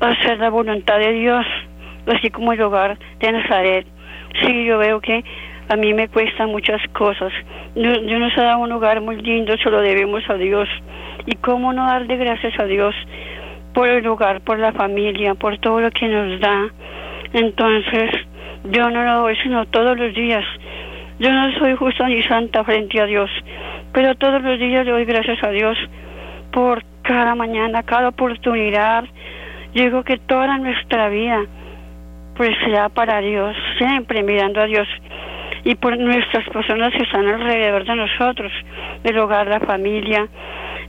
a 0.00 0.08
hacer 0.08 0.38
la 0.38 0.48
voluntad 0.48 0.98
de 0.98 1.12
Dios, 1.12 1.44
así 2.06 2.30
como 2.30 2.54
el 2.54 2.62
hogar 2.62 2.98
de 3.20 3.32
Nazaret. 3.32 3.86
Sí, 4.40 4.64
yo 4.64 4.78
veo 4.78 5.00
que 5.00 5.22
a 5.68 5.76
mí 5.76 5.92
me 5.92 6.08
cuestan 6.08 6.50
muchas 6.50 6.80
cosas. 6.94 7.34
Dios 7.74 8.02
nos 8.02 8.36
ha 8.38 8.44
dado 8.44 8.60
un 8.60 8.72
hogar 8.72 9.02
muy 9.02 9.16
lindo, 9.16 9.54
se 9.58 9.70
lo 9.70 9.82
debemos 9.82 10.22
a 10.30 10.34
Dios. 10.34 10.68
¿Y 11.28 11.36
cómo 11.36 11.72
no 11.72 11.86
darle 11.86 12.16
gracias 12.16 12.58
a 12.58 12.64
Dios 12.64 12.94
por 13.74 13.88
el 13.88 14.06
hogar, 14.06 14.40
por 14.40 14.58
la 14.58 14.72
familia, 14.72 15.34
por 15.34 15.58
todo 15.58 15.80
lo 15.80 15.90
que 15.90 16.08
nos 16.08 16.40
da? 16.40 16.68
Entonces, 17.32 18.10
yo 18.64 18.90
no 18.90 19.04
lo 19.04 19.20
doy 19.20 19.36
sino 19.42 19.66
todos 19.66 19.96
los 19.98 20.14
días 20.14 20.44
yo 21.18 21.32
no 21.32 21.50
soy 21.58 21.74
justa 21.74 22.08
ni 22.08 22.22
santa 22.22 22.62
frente 22.62 23.00
a 23.00 23.06
Dios, 23.06 23.28
pero 23.92 24.14
todos 24.14 24.40
los 24.40 24.56
días 24.58 24.86
le 24.86 24.92
doy 24.92 25.04
gracias 25.04 25.42
a 25.42 25.50
Dios 25.50 25.76
por 26.52 26.84
cada 27.02 27.34
mañana, 27.34 27.82
cada 27.82 28.10
oportunidad. 28.10 29.04
Digo 29.74 30.04
que 30.04 30.18
toda 30.18 30.58
nuestra 30.58 31.08
vida 31.08 31.44
pues 32.36 32.50
sea 32.64 32.88
para 32.88 33.20
Dios, 33.20 33.56
siempre 33.78 34.22
mirando 34.22 34.60
a 34.60 34.66
Dios 34.66 34.86
y 35.64 35.74
por 35.74 35.98
nuestras 35.98 36.48
personas 36.50 36.92
que 36.92 37.02
están 37.02 37.26
alrededor 37.26 37.84
de 37.84 37.96
nosotros, 37.96 38.52
el 39.02 39.18
hogar, 39.18 39.48
la 39.48 39.58
familia, 39.58 40.28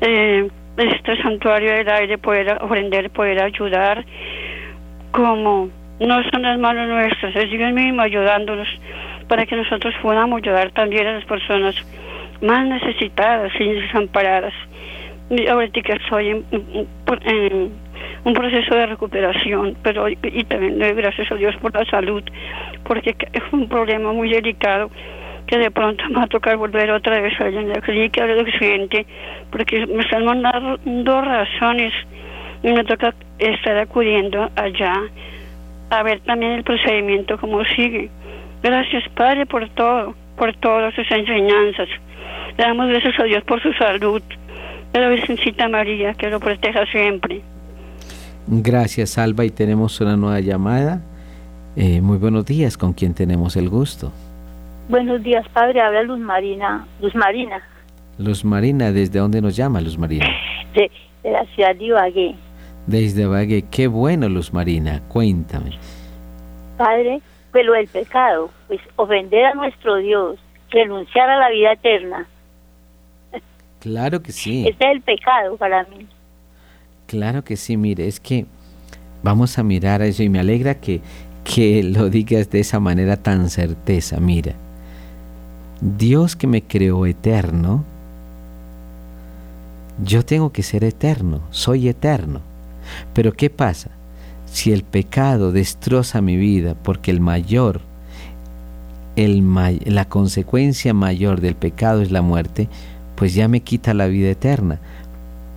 eh, 0.02 0.48
este 0.78 1.22
santuario 1.22 1.72
del 1.72 1.90
aire, 1.90 2.18
poder 2.18 2.52
aprender, 2.52 3.10
poder 3.10 3.42
ayudar, 3.42 4.06
como 5.12 5.70
no 6.00 6.24
son 6.32 6.44
las 6.44 6.58
manos 6.58 6.88
nuestras, 6.88 7.36
es 7.36 7.50
Dios 7.50 7.74
mismo 7.74 8.02
ayudándonos 8.02 8.68
para 9.28 9.46
que 9.46 9.56
nosotros 9.56 9.94
podamos 10.02 10.42
ayudar 10.42 10.72
también 10.72 11.06
a 11.08 11.14
las 11.14 11.26
personas 11.26 11.76
más 12.42 12.66
necesitadas 12.66 13.52
y 13.60 13.74
desamparadas. 13.74 14.54
Y 15.30 15.46
ahorita 15.48 15.82
que 15.82 15.94
estoy 15.94 16.30
en, 16.30 17.72
un 18.24 18.34
proceso 18.34 18.76
de 18.76 18.86
recuperación, 18.88 19.76
pero 19.84 20.10
y, 20.10 20.16
también 20.46 20.80
doy 20.80 20.94
gracias 20.94 21.32
a 21.32 21.36
Dios 21.36 21.56
por 21.58 21.74
la 21.74 21.86
salud, 21.86 22.24
porque 22.84 23.16
es 23.34 23.44
un 23.52 23.68
problema 23.70 24.12
muy 24.14 24.30
delicado 24.30 24.90
que 25.50 25.58
de 25.58 25.72
pronto 25.72 26.04
me 26.10 26.16
va 26.18 26.24
a 26.26 26.28
tocar 26.28 26.58
volver 26.58 26.92
otra 26.92 27.20
vez 27.20 27.34
allá 27.42 27.60
en 27.60 27.70
la 27.70 27.82
clínica 27.82 28.24
del 28.28 28.42
occidente, 28.42 29.08
porque 29.50 29.88
me 29.88 30.04
están 30.04 30.24
mandando 30.24 31.22
razones 31.22 31.92
y 32.62 32.72
me 32.72 32.84
toca 32.84 33.16
estar 33.40 33.76
acudiendo 33.78 34.48
allá 34.56 34.94
a 35.90 36.04
ver 36.04 36.20
también 36.20 36.52
el 36.52 36.64
procedimiento 36.64 37.40
cómo 37.40 37.66
sigue. 37.76 38.12
Gracias, 38.62 39.04
Padre, 39.16 39.48
por 39.48 39.68
todo, 39.70 40.14
por 40.38 40.56
todas 40.58 40.94
sus 40.94 41.10
enseñanzas. 41.10 41.90
Le 42.56 42.64
damos 42.66 42.88
gracias 42.88 43.20
a 43.20 43.24
Dios 43.24 43.44
por 43.46 43.60
su 43.64 43.74
salud. 43.74 44.22
De 44.94 45.00
la 45.00 45.10
Virgencita 45.10 45.68
María, 45.68 46.14
que 46.14 46.30
lo 46.30 46.40
proteja 46.40 46.86
siempre. 46.88 47.42
Gracias, 48.48 49.18
Alba, 49.18 49.46
y 49.46 49.50
tenemos 49.50 50.00
una 50.00 50.16
nueva 50.16 50.40
llamada. 50.42 51.02
Eh, 51.76 52.02
muy 52.02 52.18
buenos 52.18 52.46
días, 52.46 52.78
¿con 52.78 52.94
quién 52.94 53.16
tenemos 53.16 53.56
el 53.56 53.70
gusto? 53.70 54.12
Buenos 54.90 55.22
días, 55.22 55.48
padre. 55.50 55.82
Habla 55.82 56.02
Luz 56.02 56.18
Marina. 56.18 56.88
Luz 57.00 57.14
Marina. 57.14 57.62
Luz 58.18 58.44
Marina, 58.44 58.92
¿desde 58.92 59.20
dónde 59.20 59.40
nos 59.40 59.56
llama 59.56 59.80
Luz 59.82 60.00
Marina? 60.00 60.26
De, 60.74 60.90
la 61.24 61.46
ciudad 61.54 61.76
de 61.76 61.86
Ibagué. 61.86 62.36
Desde 62.88 63.22
Ibagué. 63.22 63.66
Qué 63.70 63.86
bueno, 63.86 64.28
Luz 64.28 64.52
Marina. 64.52 65.04
Cuéntame. 65.08 65.78
Padre, 66.76 67.22
lo 67.54 67.74
del 67.74 67.88
pecado, 67.88 68.50
pues 68.68 68.82
ofender 68.96 69.46
a 69.46 69.54
nuestro 69.54 69.98
Dios, 69.98 70.40
renunciar 70.72 71.30
a 71.30 71.38
la 71.38 71.52
vida 71.52 71.74
eterna. 71.74 72.28
Claro 73.80 74.24
que 74.24 74.32
sí. 74.32 74.66
Este 74.68 74.86
es 74.86 74.92
el 74.92 75.02
pecado 75.02 75.56
para 75.58 75.84
mí. 75.84 76.08
Claro 77.06 77.44
que 77.44 77.58
sí, 77.58 77.78
mire, 77.78 78.08
es 78.08 78.20
que 78.20 78.48
vamos 79.22 79.60
a 79.60 79.64
mirar 79.64 80.02
a 80.02 80.08
eso 80.08 80.24
y 80.24 80.30
me 80.30 80.40
alegra 80.40 80.82
que, 80.82 81.02
que 81.44 81.84
lo 81.84 82.10
digas 82.10 82.50
de 82.50 82.62
esa 82.62 82.80
manera 82.80 83.18
tan 83.18 83.50
certeza. 83.50 84.20
Mira, 84.20 84.56
Dios 85.82 86.36
que 86.36 86.48
me 86.48 86.62
creó 86.62 87.06
eterno, 87.06 87.84
yo 90.04 90.24
tengo 90.24 90.52
que 90.52 90.64
ser 90.64 90.84
eterno, 90.84 91.42
soy 91.52 91.88
eterno. 91.88 92.42
Pero 93.14 93.34
¿qué 93.34 93.50
pasa? 93.50 93.92
Si 94.46 94.72
el 94.72 94.84
pecado 94.84 95.52
destroza 95.52 96.22
mi 96.22 96.38
vida, 96.38 96.76
porque 96.82 97.12
el 97.12 97.22
mayor, 97.22 97.82
el 99.16 99.44
la 99.86 100.06
consecuencia 100.06 100.94
mayor 100.94 101.42
del 101.42 101.56
pecado 101.56 102.02
es 102.02 102.12
la 102.12 102.22
muerte, 102.22 102.68
pues 103.16 103.34
ya 103.34 103.48
me 103.48 103.62
quita 103.62 103.94
la 103.94 104.08
vida 104.08 104.30
eterna. 104.30 104.80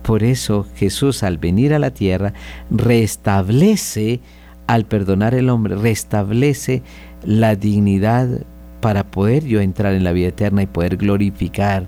Por 0.03 0.23
eso 0.23 0.67
Jesús 0.75 1.23
al 1.23 1.37
venir 1.37 1.73
a 1.73 1.79
la 1.79 1.91
tierra 1.91 2.33
restablece, 2.69 4.19
al 4.67 4.85
perdonar 4.85 5.33
el 5.33 5.49
hombre, 5.49 5.75
restablece 5.75 6.83
la 7.23 7.55
dignidad 7.55 8.41
para 8.83 9.05
poder 9.05 9.45
yo 9.45 9.61
entrar 9.61 9.93
en 9.93 10.03
la 10.03 10.11
vida 10.11 10.27
eterna 10.27 10.61
y 10.61 10.65
poder 10.65 10.97
glorificar 10.97 11.87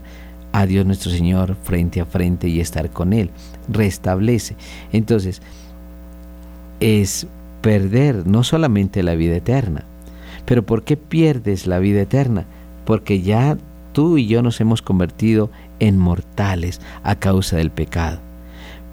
a 0.54 0.66
Dios 0.66 0.86
nuestro 0.86 1.12
Señor 1.12 1.58
frente 1.62 2.00
a 2.00 2.06
frente 2.06 2.48
y 2.48 2.62
estar 2.62 2.90
con 2.90 3.12
Él. 3.12 3.32
Restablece. 3.68 4.56
Entonces, 4.94 5.42
es 6.80 7.28
perder 7.60 8.26
no 8.26 8.46
solamente 8.46 9.04
la 9.04 9.16
vida 9.16 9.36
eterna, 9.36 9.84
pero 10.46 10.66
¿por 10.66 10.86
qué 10.86 10.96
pierdes 10.96 11.68
la 11.68 11.80
vida 11.80 12.00
eterna? 12.00 12.46
Porque 12.86 13.22
ya 13.22 13.58
tú 13.92 14.18
y 14.18 14.28
yo 14.28 14.42
nos 14.42 14.62
hemos 14.62 14.82
convertido 14.82 15.52
en 15.80 15.98
mortales 15.98 16.80
a 17.04 17.16
causa 17.16 17.58
del 17.58 17.72
pecado. 17.72 18.20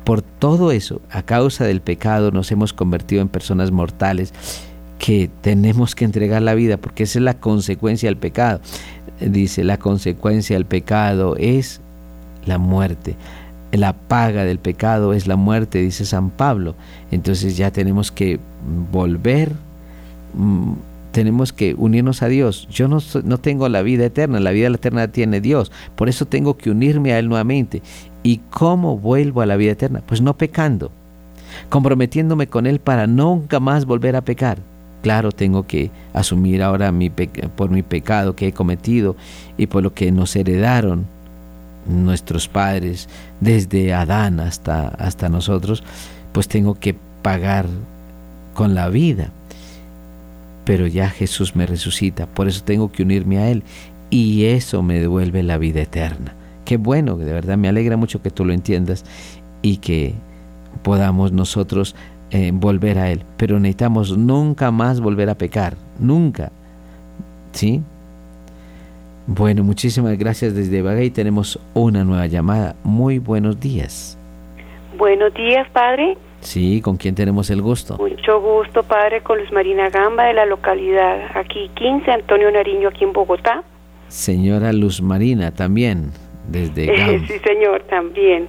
Por 0.02 0.22
todo 0.22 0.72
eso, 0.72 1.00
a 1.08 1.22
causa 1.22 1.66
del 1.66 1.82
pecado, 1.82 2.32
nos 2.32 2.50
hemos 2.50 2.72
convertido 2.72 3.22
en 3.22 3.28
personas 3.28 3.70
mortales 3.70 4.34
que 5.02 5.28
tenemos 5.40 5.96
que 5.96 6.04
entregar 6.04 6.42
la 6.42 6.54
vida, 6.54 6.76
porque 6.76 7.02
esa 7.02 7.18
es 7.18 7.24
la 7.24 7.34
consecuencia 7.34 8.08
del 8.08 8.16
pecado. 8.16 8.60
Dice, 9.18 9.64
la 9.64 9.76
consecuencia 9.76 10.54
del 10.54 10.64
pecado 10.64 11.34
es 11.38 11.80
la 12.46 12.58
muerte. 12.58 13.16
La 13.72 13.94
paga 13.94 14.44
del 14.44 14.60
pecado 14.60 15.12
es 15.12 15.26
la 15.26 15.34
muerte, 15.34 15.80
dice 15.80 16.04
San 16.04 16.30
Pablo. 16.30 16.76
Entonces 17.10 17.56
ya 17.56 17.72
tenemos 17.72 18.12
que 18.12 18.38
volver, 18.92 19.50
mm, 20.34 20.74
tenemos 21.10 21.52
que 21.52 21.74
unirnos 21.76 22.22
a 22.22 22.28
Dios. 22.28 22.68
Yo 22.70 22.86
no, 22.86 22.98
no 23.24 23.38
tengo 23.38 23.68
la 23.68 23.82
vida 23.82 24.04
eterna, 24.04 24.38
la 24.38 24.52
vida 24.52 24.68
eterna 24.68 25.08
tiene 25.08 25.40
Dios. 25.40 25.72
Por 25.96 26.10
eso 26.10 26.26
tengo 26.26 26.56
que 26.56 26.70
unirme 26.70 27.12
a 27.12 27.18
Él 27.18 27.28
nuevamente. 27.28 27.82
¿Y 28.22 28.38
cómo 28.50 28.96
vuelvo 28.98 29.40
a 29.40 29.46
la 29.46 29.56
vida 29.56 29.72
eterna? 29.72 30.00
Pues 30.06 30.20
no 30.20 30.36
pecando, 30.36 30.92
comprometiéndome 31.70 32.46
con 32.46 32.68
Él 32.68 32.78
para 32.78 33.08
nunca 33.08 33.58
más 33.58 33.84
volver 33.84 34.14
a 34.14 34.20
pecar 34.20 34.70
Claro, 35.02 35.32
tengo 35.32 35.66
que 35.66 35.90
asumir 36.12 36.62
ahora 36.62 36.92
mi 36.92 37.10
por 37.10 37.70
mi 37.70 37.82
pecado 37.82 38.36
que 38.36 38.48
he 38.48 38.52
cometido 38.52 39.16
y 39.58 39.66
por 39.66 39.82
lo 39.82 39.92
que 39.94 40.12
nos 40.12 40.34
heredaron 40.36 41.06
nuestros 41.86 42.48
padres 42.48 43.08
desde 43.40 43.92
Adán 43.92 44.40
hasta, 44.40 44.88
hasta 44.88 45.28
nosotros, 45.28 45.82
pues 46.32 46.48
tengo 46.48 46.74
que 46.74 46.94
pagar 47.22 47.66
con 48.54 48.74
la 48.74 48.88
vida. 48.88 49.30
Pero 50.64 50.86
ya 50.86 51.10
Jesús 51.10 51.56
me 51.56 51.66
resucita, 51.66 52.26
por 52.26 52.46
eso 52.46 52.62
tengo 52.62 52.92
que 52.92 53.02
unirme 53.02 53.38
a 53.38 53.50
Él 53.50 53.64
y 54.10 54.44
eso 54.44 54.82
me 54.82 55.00
devuelve 55.00 55.42
la 55.42 55.58
vida 55.58 55.80
eterna. 55.80 56.34
Qué 56.64 56.76
bueno, 56.76 57.16
de 57.16 57.32
verdad 57.32 57.56
me 57.58 57.68
alegra 57.68 57.96
mucho 57.96 58.22
que 58.22 58.30
tú 58.30 58.44
lo 58.44 58.52
entiendas 58.52 59.04
y 59.62 59.78
que 59.78 60.14
podamos 60.82 61.32
nosotros 61.32 61.96
eh, 62.32 62.50
volver 62.52 62.98
a 62.98 63.10
Él. 63.10 63.22
Pero 63.36 63.60
necesitamos 63.60 64.16
nunca 64.18 64.70
más 64.72 65.00
volver 65.00 65.30
a 65.30 65.36
pecar, 65.36 65.74
nunca. 66.00 66.50
¿Sí? 67.52 67.82
Bueno, 69.26 69.62
muchísimas 69.62 70.18
gracias 70.18 70.54
desde 70.54 70.82
Bagay. 70.82 71.10
Tenemos 71.10 71.58
una 71.74 72.02
nueva 72.02 72.26
llamada. 72.26 72.74
Muy 72.82 73.18
buenos 73.18 73.60
días. 73.60 74.18
Buenos 74.98 75.32
días, 75.34 75.68
Padre. 75.72 76.16
Sí, 76.40 76.80
¿con 76.80 76.96
quién 76.96 77.14
tenemos 77.14 77.50
el 77.50 77.62
gusto? 77.62 77.96
Mucho 77.98 78.40
gusto, 78.40 78.82
Padre, 78.82 79.20
con 79.20 79.38
Luz 79.38 79.52
Marina 79.52 79.90
Gamba 79.90 80.24
de 80.24 80.34
la 80.34 80.44
localidad 80.44 81.20
aquí 81.36 81.70
15, 81.74 82.10
Antonio 82.10 82.50
Nariño, 82.50 82.88
aquí 82.88 83.04
en 83.04 83.12
Bogotá. 83.12 83.62
Señora 84.08 84.72
Luz 84.72 85.00
Marina, 85.00 85.52
también, 85.52 86.10
desde 86.48 86.86
Gamba. 86.96 87.26
sí, 87.28 87.34
señor, 87.44 87.82
también. 87.88 88.48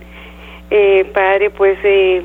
Eh, 0.72 1.06
padre, 1.14 1.52
pues 1.52 1.78
eh, 1.84 2.24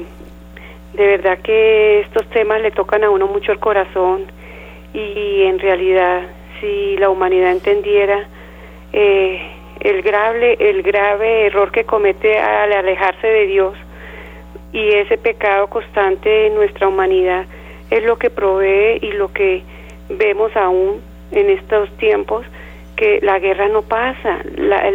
de 0.99 1.07
verdad 1.07 1.39
que 1.39 2.01
estos 2.01 2.29
temas 2.31 2.61
le 2.61 2.73
tocan 2.73 3.05
a 3.05 3.11
uno 3.11 3.29
mucho 3.29 3.53
el 3.53 3.61
corazón 3.61 4.25
y 4.93 5.43
en 5.43 5.61
realidad 5.61 6.23
si 6.61 6.97
la 6.97 7.09
humanidad 7.09 7.53
entendiera 7.53 8.27
eh, 8.93 9.41
el 9.79 10.03
grave 10.03 10.57
el 10.59 10.83
grave 10.83 11.47
error 11.47 11.71
que 11.71 11.85
comete 11.85 12.41
al 12.41 12.73
alejarse 12.73 13.29
de 13.29 13.47
Dios 13.47 13.75
y 14.73 14.89
ese 14.89 15.19
pecado 15.19 15.69
constante 15.69 16.49
en 16.49 16.57
nuestra 16.57 16.89
humanidad 16.89 17.47
es 17.91 18.03
lo 18.03 18.19
que 18.19 18.29
provee 18.29 18.99
y 19.01 19.13
lo 19.13 19.33
que 19.33 19.63
vemos 20.09 20.55
aún 20.57 21.01
en 21.31 21.49
estos 21.51 21.97
tiempos 21.99 22.45
que 22.97 23.21
la 23.23 23.39
guerra 23.39 23.69
no 23.69 23.83
pasa, 23.83 24.41
la, 24.57 24.91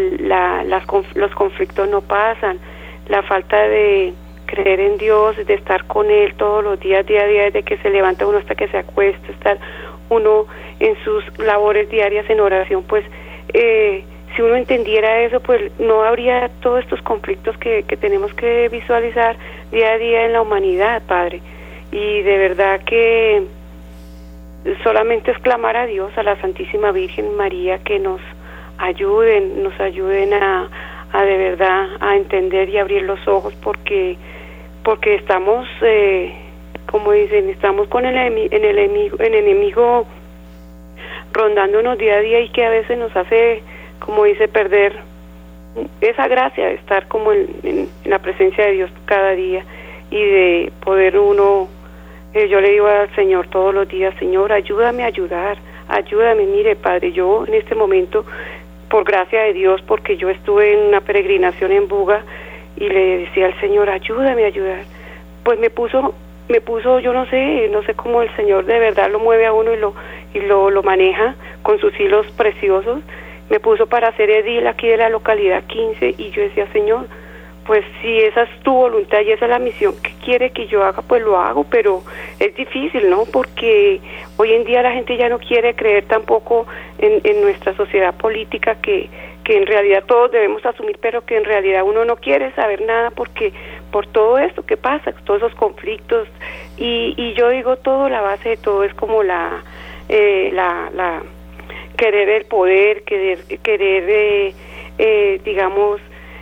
las, 0.66 0.86
los 1.16 1.32
conflictos 1.34 1.88
no 1.88 2.02
pasan, 2.02 2.60
la 3.08 3.24
falta 3.24 3.70
de 3.70 4.14
creer 4.54 4.80
en 4.80 4.98
Dios, 4.98 5.36
de 5.36 5.54
estar 5.54 5.86
con 5.86 6.12
Él 6.12 6.36
todos 6.36 6.64
los 6.64 6.80
días, 6.80 7.06
día 7.06 7.24
a 7.24 7.28
día, 7.28 7.44
desde 7.46 7.64
que 7.64 7.78
se 7.78 7.90
levanta 7.90 8.28
uno 8.28 8.38
hasta 8.38 8.56
que 8.56 8.68
se 8.68 8.78
acuesta, 8.78 9.32
estar 9.32 9.58
uno 10.10 10.46
en 10.80 10.96
sus 11.04 11.24
labores 11.40 11.90
diarias 11.90 12.30
en 12.30 12.40
oración, 12.40 12.84
pues 12.84 13.04
eh, 13.54 14.04
si 14.36 14.42
uno 14.42 14.56
entendiera 14.56 15.22
eso, 15.22 15.40
pues 15.40 15.72
no 15.80 16.04
habría 16.04 16.50
todos 16.62 16.84
estos 16.84 17.02
conflictos 17.02 17.58
que, 17.58 17.84
que 17.84 17.98
tenemos 17.98 18.34
que 18.34 18.70
visualizar 18.70 19.36
día 19.72 19.94
a 19.94 19.98
día 19.98 20.26
en 20.26 20.34
la 20.34 20.42
humanidad, 20.42 21.02
Padre. 21.08 21.42
Y 21.92 22.22
de 22.22 22.38
verdad 22.38 22.82
que 22.86 23.44
solamente 24.84 25.32
es 25.32 25.40
clamar 25.40 25.78
a 25.78 25.86
Dios, 25.86 26.16
a 26.18 26.24
la 26.24 26.40
Santísima 26.42 26.92
Virgen 26.92 27.36
María, 27.36 27.80
que 27.80 28.00
nos 28.00 28.22
ayuden, 28.78 29.64
nos 29.64 29.80
ayuden 29.80 30.34
a, 30.34 30.70
a 31.12 31.24
de 31.24 31.38
verdad 31.38 31.90
a 32.00 32.16
entender 32.16 32.70
y 32.70 32.78
abrir 32.80 33.04
los 33.04 33.28
ojos, 33.28 33.54
porque 33.64 34.18
porque 34.84 35.16
estamos, 35.16 35.68
eh, 35.82 36.34
como 36.92 37.12
dicen, 37.12 37.50
estamos 37.50 37.88
con 37.88 38.06
el, 38.06 38.16
en 38.16 38.66
el, 38.66 38.78
enemigo, 38.78 39.18
enemigo 39.20 40.06
rondándonos 41.32 41.98
día 41.98 42.16
a 42.16 42.20
día 42.20 42.42
y 42.42 42.50
que 42.50 42.66
a 42.66 42.70
veces 42.70 42.98
nos 42.98 43.16
hace, 43.16 43.64
como 44.00 44.26
dice, 44.26 44.48
perder 44.48 44.94
esa 46.02 46.28
gracia 46.28 46.68
de 46.68 46.76
estar 46.76 47.08
como 47.08 47.32
en, 47.32 47.90
la 48.06 48.20
presencia 48.20 48.66
de 48.66 48.74
Dios 48.74 48.92
cada 49.06 49.32
día 49.32 49.64
y 50.12 50.24
de 50.24 50.72
poder 50.84 51.18
uno, 51.18 51.68
eh, 52.34 52.48
yo 52.48 52.62
le 52.62 52.72
digo 52.72 52.88
al 52.88 53.14
Señor 53.16 53.48
todos 53.48 53.74
los 53.74 53.88
días, 53.88 54.14
Señor, 54.20 54.52
ayúdame 54.52 55.04
a 55.04 55.08
ayudar, 55.08 55.58
ayúdame, 55.88 56.46
mire 56.46 56.76
Padre, 56.76 57.12
yo 57.12 57.46
en 57.48 57.56
este 57.56 57.74
momento, 57.74 58.26
por 58.90 59.04
gracia 59.04 59.42
de 59.42 59.54
Dios, 59.54 59.82
porque 59.88 60.18
yo 60.18 60.30
estuve 60.30 60.74
en 60.74 60.88
una 60.88 61.02
peregrinación 61.02 61.72
en 61.72 61.88
Buga, 61.88 62.24
y 62.78 62.88
le 62.88 63.18
decía 63.20 63.48
al 63.48 63.60
Señor, 63.60 63.90
ayúdame 63.90 64.44
a 64.44 64.48
ayudar. 64.48 64.84
Pues 65.44 65.60
me 65.60 65.70
puso, 65.70 66.14
me 66.50 66.62
puso, 66.62 67.00
yo 67.00 67.14
no 67.14 67.26
sé, 67.28 67.70
no 67.72 67.84
sé 67.84 67.94
cómo 67.94 68.22
el 68.22 68.36
Señor 68.36 68.66
de 68.66 68.80
verdad 68.80 69.10
lo 69.12 69.20
mueve 69.20 69.46
a 69.46 69.54
uno 69.54 69.74
y 69.74 69.78
lo, 69.78 69.94
y 70.34 70.40
lo, 70.40 70.70
lo 70.70 70.84
maneja 70.84 71.36
con 71.62 71.80
sus 71.80 71.98
hilos 72.00 72.26
preciosos. 72.38 73.02
Me 73.50 73.60
puso 73.60 73.88
para 73.88 74.10
hacer 74.10 74.30
edil 74.30 74.66
aquí 74.68 74.88
de 74.88 74.98
la 74.98 75.10
localidad 75.10 75.64
15 75.66 76.16
y 76.18 76.32
yo 76.32 76.42
decía, 76.42 76.68
Señor, 76.72 77.08
pues 77.66 77.86
si 78.02 78.20
esa 78.20 78.44
es 78.44 78.60
tu 78.64 78.74
voluntad 78.74 79.22
y 79.22 79.32
esa 79.32 79.46
es 79.46 79.52
la 79.52 79.60
misión 79.60 79.94
que 80.02 80.12
quiere 80.24 80.52
que 80.52 80.68
yo 80.68 80.84
haga, 80.84 81.02
pues 81.02 81.22
lo 81.22 81.40
hago, 81.40 81.64
pero 81.64 82.04
es 82.40 82.54
difícil, 82.56 83.10
¿no? 83.10 83.24
Porque 83.32 84.02
hoy 84.38 84.54
en 84.54 84.66
día 84.66 84.82
la 84.82 84.92
gente 84.92 85.16
ya 85.16 85.30
no 85.30 85.40
quiere 85.40 85.76
creer 85.76 86.06
tampoco 86.06 86.66
en, 86.98 87.22
en 87.24 87.42
nuestra 87.42 87.74
sociedad 87.76 88.14
política 88.16 88.76
que, 88.82 89.10
que 89.44 89.58
en 89.58 89.66
realidad 89.66 90.04
todos 90.06 90.32
debemos 90.32 90.66
asumir, 90.66 90.98
pero 91.02 91.26
que 91.26 91.38
en 91.38 91.44
realidad 91.44 91.84
uno 91.84 92.06
no 92.06 92.16
quiere 92.16 92.52
saber 92.54 92.82
nada 92.82 93.12
porque 93.12 93.54
por 93.92 94.08
todo 94.08 94.38
esto 94.38 94.66
que 94.66 94.78
pasa, 94.78 95.14
todos 95.26 95.42
esos 95.42 95.56
conflictos. 95.56 96.28
Y, 96.78 97.14
y 97.18 97.34
yo 97.34 97.50
digo, 97.50 97.76
todo, 97.78 98.10
la 98.10 98.22
base 98.22 98.50
de 98.50 98.58
todo 98.58 98.84
es 98.84 98.94
como 98.94 99.24
la, 99.24 99.64
eh, 100.10 100.50
la, 100.54 100.90
la 100.94 101.22
querer 101.98 102.30
el 102.30 102.46
poder, 102.46 103.04
querer, 103.04 103.40
querer 103.62 104.10
eh, 104.10 104.54
eh, 104.98 105.42
digamos, 105.44 106.02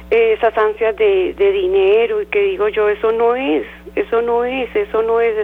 esas 0.09 0.57
ansias 0.57 0.95
de, 0.97 1.33
de 1.33 1.51
dinero 1.51 2.21
y 2.21 2.25
que 2.25 2.41
digo 2.41 2.67
yo, 2.67 2.89
eso 2.89 3.11
no 3.11 3.35
es, 3.35 3.65
eso 3.95 4.21
no 4.21 4.43
es, 4.43 4.73
eso 4.75 5.01
no 5.03 5.21
es, 5.21 5.35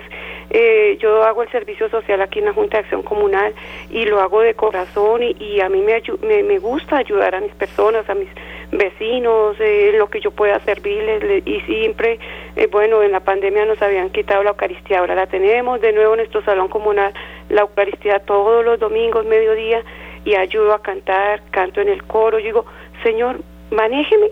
eh, 0.50 0.98
yo 1.02 1.24
hago 1.24 1.44
el 1.44 1.52
servicio 1.52 1.90
social 1.90 2.22
aquí 2.22 2.40
en 2.40 2.46
la 2.46 2.54
Junta 2.54 2.78
de 2.78 2.84
Acción 2.84 3.04
Comunal 3.04 3.54
y 3.90 4.06
lo 4.06 4.22
hago 4.22 4.42
de 4.42 4.54
corazón 4.54 5.22
y, 5.24 5.60
a 5.60 5.68
mí 5.68 5.82
me, 5.82 6.44
me, 6.44 6.60
gusta 6.60 6.98
ayudar 6.98 7.36
a 7.36 7.42
mis 7.42 7.54
personas, 7.56 8.10
a 8.10 8.16
mis 8.16 8.30
vecinos, 8.72 9.58
eh, 9.60 9.92
lo 9.96 10.10
que 10.10 10.22
yo 10.22 10.32
pueda 10.32 10.60
servirles 10.62 11.46
y 11.46 11.60
siempre, 11.62 12.20
eh, 12.56 12.68
bueno, 12.68 13.04
en 13.04 13.12
la 13.12 13.20
pandemia 13.20 13.66
nos 13.66 13.82
habían 13.82 14.10
quitado 14.10 14.44
la 14.44 14.52
Eucaristía, 14.52 15.00
ahora 15.00 15.16
la 15.16 15.28
tenemos 15.28 15.82
de 15.82 15.92
nuevo 15.92 16.14
en 16.14 16.20
nuestro 16.20 16.42
salón 16.44 16.70
comunal, 16.70 17.14
la 17.50 17.62
Eucaristía 17.62 18.20
todos 18.20 18.64
los 18.64 18.80
domingos, 18.80 19.26
mediodía 19.26 19.84
y 20.24 20.36
ayudo 20.36 20.74
a 20.74 20.82
cantar, 20.82 21.42
canto 21.52 21.82
en 21.82 21.90
el 21.90 22.04
coro, 22.04 22.40
yo 22.40 22.46
digo, 22.46 22.66
Señor, 23.04 23.42
manéjeme 23.72 24.32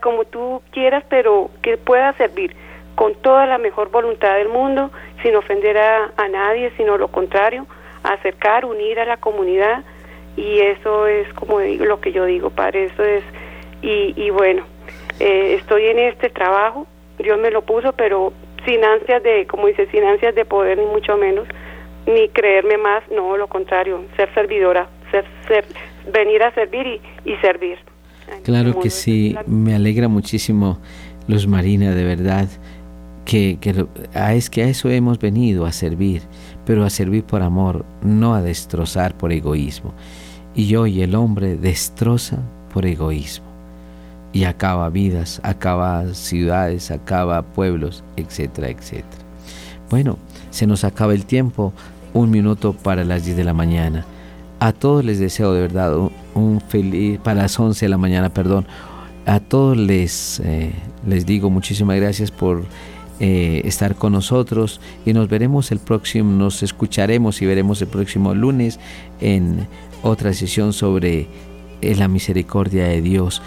como 0.00 0.24
tú 0.24 0.62
quieras, 0.72 1.04
pero 1.08 1.50
que 1.62 1.76
pueda 1.76 2.12
servir 2.14 2.54
con 2.94 3.14
toda 3.16 3.46
la 3.46 3.58
mejor 3.58 3.90
voluntad 3.90 4.34
del 4.36 4.48
mundo, 4.48 4.90
sin 5.24 5.34
ofender 5.34 5.76
a, 5.78 6.28
nadie, 6.30 6.70
sino 6.76 6.98
lo 6.98 7.08
contrario, 7.08 7.66
acercar, 8.04 8.64
unir 8.64 9.00
a 9.00 9.06
la 9.06 9.16
comunidad. 9.16 9.82
Y 10.36 10.60
eso 10.60 11.06
es 11.06 11.32
como 11.32 11.60
digo, 11.60 11.86
lo 11.86 12.00
que 12.00 12.12
yo 12.12 12.26
digo, 12.26 12.50
Padre, 12.50 12.84
eso 12.84 13.02
es, 13.02 13.24
y, 13.82 14.12
y 14.16 14.30
bueno, 14.30 14.64
eh, 15.18 15.56
estoy 15.58 15.86
en 15.86 15.98
este 15.98 16.28
trabajo, 16.28 16.86
Dios 17.18 17.38
me 17.38 17.50
lo 17.50 17.62
puso, 17.62 17.92
pero 17.92 18.32
sin 18.66 18.84
ansias 18.84 19.22
de, 19.22 19.46
como 19.46 19.66
dice, 19.68 19.86
sin 19.90 20.04
ansias 20.04 20.34
de 20.34 20.44
poder, 20.44 20.78
ni 20.78 20.86
mucho 20.86 21.16
menos, 21.16 21.46
ni 22.06 22.28
creerme 22.28 22.76
más, 22.76 23.02
no, 23.10 23.36
lo 23.36 23.46
contrario, 23.46 24.02
ser 24.16 24.32
servidora, 24.34 24.88
ser, 25.10 25.24
ser 25.48 25.64
venir 26.12 26.42
a 26.42 26.52
servir 26.52 26.86
y, 26.86 27.30
y 27.30 27.36
servir. 27.36 27.78
Claro 28.42 28.78
que 28.80 28.90
sí, 28.90 29.36
me 29.46 29.74
alegra 29.74 30.08
muchísimo, 30.08 30.80
Luz 31.28 31.46
Marina, 31.46 31.94
de 31.94 32.04
verdad 32.04 32.48
que, 33.24 33.58
a, 34.14 34.34
es 34.34 34.50
que 34.50 34.62
a 34.62 34.68
eso 34.68 34.88
hemos 34.90 35.18
venido, 35.18 35.66
a 35.66 35.72
servir, 35.72 36.22
pero 36.64 36.84
a 36.84 36.90
servir 36.90 37.24
por 37.24 37.42
amor, 37.42 37.84
no 38.02 38.34
a 38.34 38.42
destrozar 38.42 39.16
por 39.16 39.32
egoísmo. 39.32 39.92
Y 40.54 40.76
hoy 40.76 41.02
el 41.02 41.14
hombre 41.14 41.56
destroza 41.56 42.38
por 42.72 42.86
egoísmo 42.86 43.46
y 44.32 44.44
acaba 44.44 44.90
vidas, 44.90 45.40
acaba 45.44 46.12
ciudades, 46.12 46.90
acaba 46.90 47.42
pueblos, 47.42 48.02
etcétera, 48.16 48.68
etcétera. 48.68 49.22
Bueno, 49.90 50.18
se 50.50 50.66
nos 50.66 50.84
acaba 50.84 51.14
el 51.14 51.24
tiempo, 51.24 51.72
un 52.12 52.30
minuto 52.30 52.72
para 52.72 53.04
las 53.04 53.24
10 53.24 53.36
de 53.36 53.44
la 53.44 53.54
mañana. 53.54 54.04
A 54.58 54.72
todos 54.72 55.04
les 55.04 55.18
deseo 55.18 55.52
de 55.52 55.60
verdad 55.60 55.96
un, 56.34 56.60
feliz, 56.60 57.20
para 57.20 57.42
las 57.42 57.58
11 57.58 57.84
de 57.84 57.88
la 57.88 57.98
mañana, 57.98 58.28
perdón, 58.28 58.66
a 59.24 59.38
todos 59.40 59.76
les, 59.76 60.40
eh, 60.40 60.72
les 61.06 61.26
digo 61.26 61.48
muchísimas 61.48 61.96
gracias 61.96 62.30
por 62.30 62.64
eh, 63.20 63.62
estar 63.64 63.94
con 63.94 64.12
nosotros 64.12 64.80
y 65.06 65.12
nos 65.12 65.28
veremos 65.28 65.70
el 65.70 65.78
próximo, 65.78 66.32
nos 66.32 66.62
escucharemos 66.62 67.40
y 67.42 67.46
veremos 67.46 67.80
el 67.80 67.88
próximo 67.88 68.34
lunes 68.34 68.80
en 69.20 69.68
otra 70.02 70.32
sesión 70.32 70.72
sobre 70.72 71.28
eh, 71.80 71.94
la 71.94 72.08
misericordia 72.08 72.84
de 72.84 73.00
Dios 73.02 73.42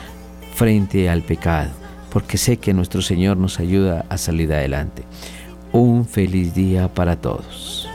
frente 0.54 1.10
al 1.10 1.22
pecado, 1.22 1.72
porque 2.12 2.38
sé 2.38 2.58
que 2.58 2.74
nuestro 2.74 3.02
Señor 3.02 3.38
nos 3.38 3.60
ayuda 3.60 4.06
a 4.10 4.18
salir 4.18 4.52
adelante. 4.54 5.04
Un 5.74 6.06
feliz 6.06 6.56
día 6.56 6.88
para 6.94 7.18
todos. 7.18 7.87